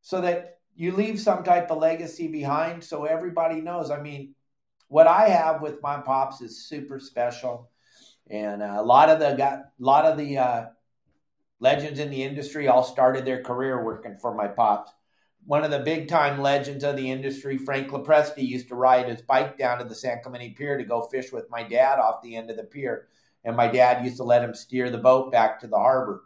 so 0.00 0.20
that 0.20 0.58
you 0.74 0.92
leave 0.92 1.20
some 1.20 1.44
type 1.44 1.70
of 1.70 1.78
legacy 1.78 2.28
behind 2.28 2.82
so 2.82 3.04
everybody 3.04 3.60
knows. 3.60 3.90
I 3.90 4.00
mean, 4.00 4.34
what 4.88 5.06
I 5.06 5.28
have 5.28 5.60
with 5.60 5.82
my 5.82 6.00
pops 6.00 6.40
is 6.40 6.66
super 6.66 6.98
special. 6.98 7.70
And 8.30 8.62
uh, 8.62 8.76
a 8.78 8.82
lot 8.82 9.08
of 9.08 9.20
the 9.20 9.34
got 9.34 9.58
a 9.58 9.64
lot 9.78 10.04
of 10.04 10.18
the 10.18 10.38
uh, 10.38 10.66
legends 11.60 11.98
in 11.98 12.10
the 12.10 12.22
industry 12.22 12.68
all 12.68 12.82
started 12.82 13.24
their 13.24 13.42
career 13.42 13.84
working 13.84 14.18
for 14.20 14.34
my 14.34 14.48
pops. 14.48 14.90
One 15.46 15.64
of 15.64 15.70
the 15.70 15.78
big 15.78 16.08
time 16.08 16.42
legends 16.42 16.84
of 16.84 16.96
the 16.96 17.10
industry, 17.10 17.56
Frank 17.56 17.88
LoPreste, 17.88 18.46
used 18.46 18.68
to 18.68 18.74
ride 18.74 19.08
his 19.08 19.22
bike 19.22 19.56
down 19.56 19.78
to 19.78 19.84
the 19.84 19.94
San 19.94 20.20
Clemente 20.22 20.50
Pier 20.50 20.76
to 20.76 20.84
go 20.84 21.02
fish 21.02 21.32
with 21.32 21.48
my 21.48 21.62
dad 21.62 21.98
off 21.98 22.22
the 22.22 22.36
end 22.36 22.50
of 22.50 22.56
the 22.56 22.64
pier 22.64 23.08
and 23.44 23.56
my 23.56 23.68
dad 23.68 24.04
used 24.04 24.16
to 24.18 24.24
let 24.24 24.42
him 24.42 24.54
steer 24.54 24.90
the 24.90 24.98
boat 24.98 25.32
back 25.32 25.60
to 25.60 25.66
the 25.66 25.76
harbor. 25.76 26.22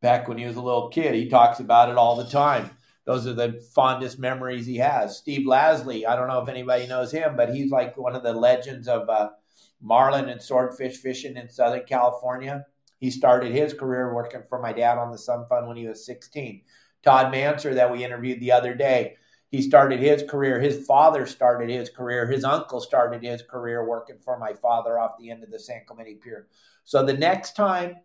Back 0.00 0.28
when 0.28 0.38
he 0.38 0.46
was 0.46 0.56
a 0.56 0.62
little 0.62 0.88
kid, 0.88 1.14
he 1.14 1.28
talks 1.28 1.60
about 1.60 1.88
it 1.88 1.96
all 1.96 2.16
the 2.16 2.30
time. 2.30 2.70
those 3.06 3.26
are 3.26 3.34
the 3.34 3.60
fondest 3.74 4.18
memories 4.18 4.66
he 4.66 4.76
has. 4.76 5.18
Steve 5.18 5.46
Lasley, 5.46 6.06
I 6.06 6.16
don't 6.16 6.28
know 6.28 6.42
if 6.42 6.48
anybody 6.48 6.86
knows 6.86 7.12
him, 7.12 7.36
but 7.36 7.54
he's 7.54 7.70
like 7.70 7.96
one 7.96 8.14
of 8.14 8.22
the 8.22 8.32
legends 8.32 8.88
of 8.88 9.08
uh, 9.08 9.30
marlin 9.80 10.28
and 10.28 10.40
swordfish 10.40 10.96
fishing 10.96 11.36
in 11.36 11.50
Southern 11.50 11.84
California. 11.84 12.64
He 12.98 13.10
started 13.10 13.52
his 13.52 13.74
career 13.74 14.14
working 14.14 14.42
for 14.48 14.60
my 14.60 14.72
dad 14.72 14.96
on 14.96 15.10
the 15.10 15.18
Sun 15.18 15.46
Fund 15.48 15.68
when 15.68 15.76
he 15.76 15.86
was 15.86 16.06
16. 16.06 16.62
Todd 17.02 17.32
Manser, 17.32 17.74
that 17.74 17.92
we 17.92 18.02
interviewed 18.02 18.40
the 18.40 18.52
other 18.52 18.74
day, 18.74 19.16
he 19.54 19.62
started 19.62 20.00
his 20.00 20.24
career. 20.28 20.58
His 20.58 20.84
father 20.84 21.26
started 21.26 21.70
his 21.70 21.88
career. 21.88 22.26
His 22.26 22.42
uncle 22.42 22.80
started 22.80 23.22
his 23.22 23.40
career 23.40 23.86
working 23.86 24.16
for 24.18 24.36
my 24.36 24.52
father 24.52 24.98
off 24.98 25.12
the 25.16 25.30
end 25.30 25.44
of 25.44 25.52
the 25.52 25.60
San 25.60 25.82
Clemente 25.86 26.16
Pier. 26.16 26.48
So 26.82 27.04
the 27.04 27.12
next 27.12 27.54
time 27.54 27.98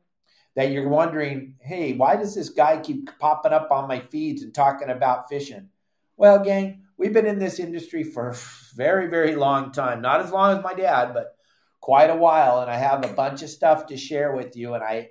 that 0.55 0.69
you're 0.69 0.88
wondering, 0.88 1.55
hey, 1.59 1.93
why 1.93 2.17
does 2.17 2.35
this 2.35 2.49
guy 2.49 2.77
keep 2.77 3.09
popping 3.17 3.51
up 3.51 3.71
on 3.71 3.88
my 3.88 3.99
feeds 3.99 4.43
and 4.43 4.53
talking 4.53 4.91
about 4.91 5.27
fishing? 5.27 5.69
Well, 6.17 6.38
gang, 6.43 6.83
we've 6.97 7.13
been 7.13 7.25
in 7.25 7.39
this 7.39 7.57
industry 7.57 8.03
for 8.03 8.29
a 8.29 8.38
very, 8.75 9.07
very 9.07 9.35
long 9.35 9.71
time. 9.71 10.03
Not 10.03 10.21
as 10.21 10.31
long 10.31 10.55
as 10.55 10.63
my 10.63 10.75
dad, 10.75 11.15
but 11.15 11.35
quite 11.81 12.12
a 12.12 12.15
while. 12.15 12.62
And 12.62 12.69
I 12.69 12.75
have 12.75 13.03
a 13.03 13.13
bunch 13.13 13.41
of 13.41 13.49
stuff 13.49 13.88
to 13.88 13.97
share 13.97 14.35
with 14.35 14.55
you. 14.55 14.75
And 14.75 14.83
I 14.83 15.09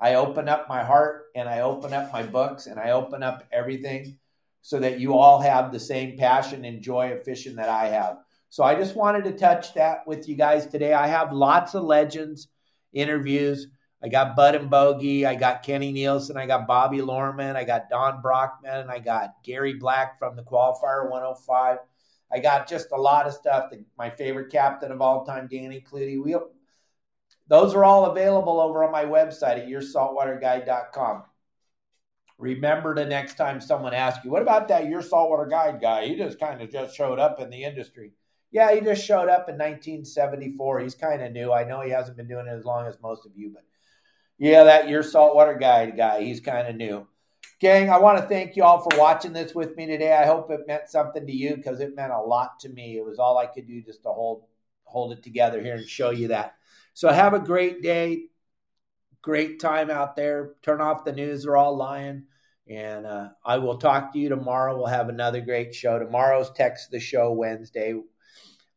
I 0.00 0.14
open 0.16 0.48
up 0.48 0.68
my 0.68 0.82
heart 0.82 1.26
and 1.36 1.48
I 1.48 1.60
open 1.60 1.92
up 1.92 2.12
my 2.12 2.24
books 2.24 2.66
and 2.66 2.80
I 2.80 2.90
open 2.90 3.22
up 3.22 3.44
everything 3.52 4.18
so 4.62 4.78
that 4.78 5.00
you 5.00 5.14
all 5.14 5.40
have 5.40 5.70
the 5.70 5.80
same 5.80 6.16
passion 6.16 6.64
and 6.64 6.80
joy 6.80 7.12
of 7.12 7.24
fishing 7.24 7.56
that 7.56 7.68
I 7.68 7.88
have. 7.88 8.18
So 8.48 8.62
I 8.62 8.74
just 8.74 8.96
wanted 8.96 9.24
to 9.24 9.32
touch 9.32 9.74
that 9.74 10.06
with 10.06 10.28
you 10.28 10.36
guys 10.36 10.66
today. 10.66 10.94
I 10.94 11.08
have 11.08 11.32
lots 11.32 11.74
of 11.74 11.82
legends 11.82 12.48
interviews. 12.92 13.66
I 14.04 14.08
got 14.08 14.36
Bud 14.36 14.54
and 14.54 14.70
Bogey. 14.70 15.26
I 15.26 15.34
got 15.34 15.62
Kenny 15.62 15.92
Nielsen. 15.92 16.36
I 16.36 16.46
got 16.46 16.66
Bobby 16.66 17.02
Lorman. 17.02 17.56
I 17.56 17.64
got 17.64 17.88
Don 17.88 18.20
Brockman. 18.20 18.88
I 18.88 18.98
got 18.98 19.34
Gary 19.44 19.74
Black 19.74 20.18
from 20.18 20.36
the 20.36 20.42
Qualifier 20.42 21.10
105. 21.10 21.78
I 22.32 22.38
got 22.38 22.68
just 22.68 22.92
a 22.92 23.00
lot 23.00 23.26
of 23.26 23.34
stuff. 23.34 23.72
My 23.98 24.10
favorite 24.10 24.50
captain 24.50 24.90
of 24.90 25.00
all 25.00 25.24
time, 25.24 25.48
Danny 25.50 25.80
Clutie. 25.80 26.22
We, 26.22 26.36
those 27.48 27.74
are 27.74 27.84
all 27.84 28.06
available 28.06 28.60
over 28.60 28.84
on 28.84 28.92
my 28.92 29.04
website 29.04 29.58
at 29.58 29.68
yoursaltwaterguide.com. 29.68 31.24
Remember 32.42 32.92
the 32.92 33.04
next 33.04 33.36
time 33.36 33.60
someone 33.60 33.94
asks 33.94 34.24
you, 34.24 34.30
what 34.32 34.42
about 34.42 34.66
that 34.66 34.88
your 34.88 35.00
saltwater 35.00 35.46
guide 35.46 35.80
guy? 35.80 36.08
He 36.08 36.16
just 36.16 36.40
kind 36.40 36.60
of 36.60 36.72
just 36.72 36.96
showed 36.96 37.20
up 37.20 37.38
in 37.38 37.50
the 37.50 37.62
industry. 37.62 38.14
Yeah, 38.50 38.74
he 38.74 38.80
just 38.80 39.06
showed 39.06 39.28
up 39.28 39.48
in 39.48 39.54
1974. 39.54 40.80
He's 40.80 40.96
kind 40.96 41.22
of 41.22 41.30
new. 41.30 41.52
I 41.52 41.62
know 41.62 41.82
he 41.82 41.92
hasn't 41.92 42.16
been 42.16 42.26
doing 42.26 42.48
it 42.48 42.50
as 42.50 42.64
long 42.64 42.88
as 42.88 42.98
most 43.00 43.24
of 43.26 43.30
you, 43.36 43.52
but 43.54 43.62
yeah, 44.38 44.64
that 44.64 44.88
your 44.88 45.04
saltwater 45.04 45.54
guide 45.54 45.96
guy, 45.96 46.24
he's 46.24 46.40
kind 46.40 46.66
of 46.66 46.74
new. 46.74 47.06
Gang, 47.60 47.90
I 47.90 47.98
want 47.98 48.18
to 48.18 48.26
thank 48.26 48.56
you 48.56 48.64
all 48.64 48.80
for 48.80 48.98
watching 48.98 49.32
this 49.32 49.54
with 49.54 49.76
me 49.76 49.86
today. 49.86 50.12
I 50.12 50.26
hope 50.26 50.50
it 50.50 50.66
meant 50.66 50.88
something 50.88 51.24
to 51.24 51.32
you 51.32 51.54
because 51.54 51.78
it 51.78 51.94
meant 51.94 52.12
a 52.12 52.20
lot 52.20 52.58
to 52.60 52.68
me. 52.68 52.96
It 52.96 53.04
was 53.04 53.20
all 53.20 53.38
I 53.38 53.46
could 53.46 53.68
do 53.68 53.80
just 53.82 54.02
to 54.02 54.08
hold 54.08 54.42
hold 54.82 55.12
it 55.12 55.22
together 55.22 55.62
here 55.62 55.76
and 55.76 55.88
show 55.88 56.10
you 56.10 56.26
that. 56.28 56.56
So 56.92 57.08
have 57.08 57.34
a 57.34 57.38
great 57.38 57.82
day. 57.82 58.24
Great 59.22 59.60
time 59.60 59.90
out 59.90 60.16
there. 60.16 60.54
Turn 60.62 60.80
off 60.80 61.04
the 61.04 61.12
news. 61.12 61.44
They're 61.44 61.56
all 61.56 61.76
lying. 61.76 62.24
And 62.68 63.06
uh, 63.06 63.30
I 63.44 63.58
will 63.58 63.76
talk 63.76 64.12
to 64.12 64.18
you 64.18 64.28
tomorrow. 64.28 64.76
We'll 64.76 64.86
have 64.86 65.08
another 65.08 65.40
great 65.40 65.74
show. 65.74 65.98
Tomorrow's 65.98 66.50
Text 66.52 66.90
the 66.90 67.00
Show 67.00 67.32
Wednesday. 67.32 67.94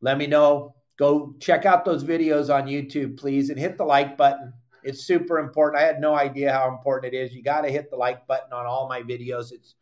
Let 0.02 0.18
me 0.18 0.28
know. 0.28 0.76
Go 0.98 1.36
check 1.40 1.66
out 1.66 1.86
those 1.86 2.04
videos 2.04 2.54
on 2.54 2.68
YouTube, 2.68 3.18
please, 3.18 3.50
and 3.50 3.60
hit 3.60 3.78
the 3.78 3.84
like 3.84 4.18
button. 4.18 4.54
It's 4.84 5.06
super 5.06 5.40
important. 5.40 5.82
I 5.82 5.86
had 5.86 6.00
no 6.00 6.16
idea 6.16 6.54
how 6.54 6.70
important 6.70 7.14
it 7.14 7.18
is. 7.18 7.34
You 7.34 7.44
got 7.44 7.62
to 7.62 7.72
hit 7.72 7.90
the 7.90 7.98
like 7.98 8.28
button 8.28 8.54
on 8.54 8.66
all 8.66 8.88
my 8.88 9.02
videos. 9.02 9.52
It's 9.52 9.76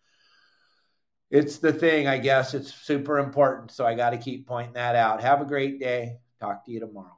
it's 1.30 1.58
the 1.58 1.74
thing, 1.74 2.08
I 2.08 2.20
guess. 2.20 2.54
It's 2.54 2.74
super 2.74 3.18
important. 3.18 3.72
So 3.72 3.86
I 3.86 3.96
got 3.96 4.12
to 4.12 4.18
keep 4.18 4.48
pointing 4.48 4.74
that 4.74 4.96
out. 4.96 5.22
Have 5.22 5.42
a 5.42 5.46
great 5.46 5.80
day. 5.80 6.20
Talk 6.40 6.66
to 6.66 6.72
you 6.72 6.80
tomorrow. 6.80 7.18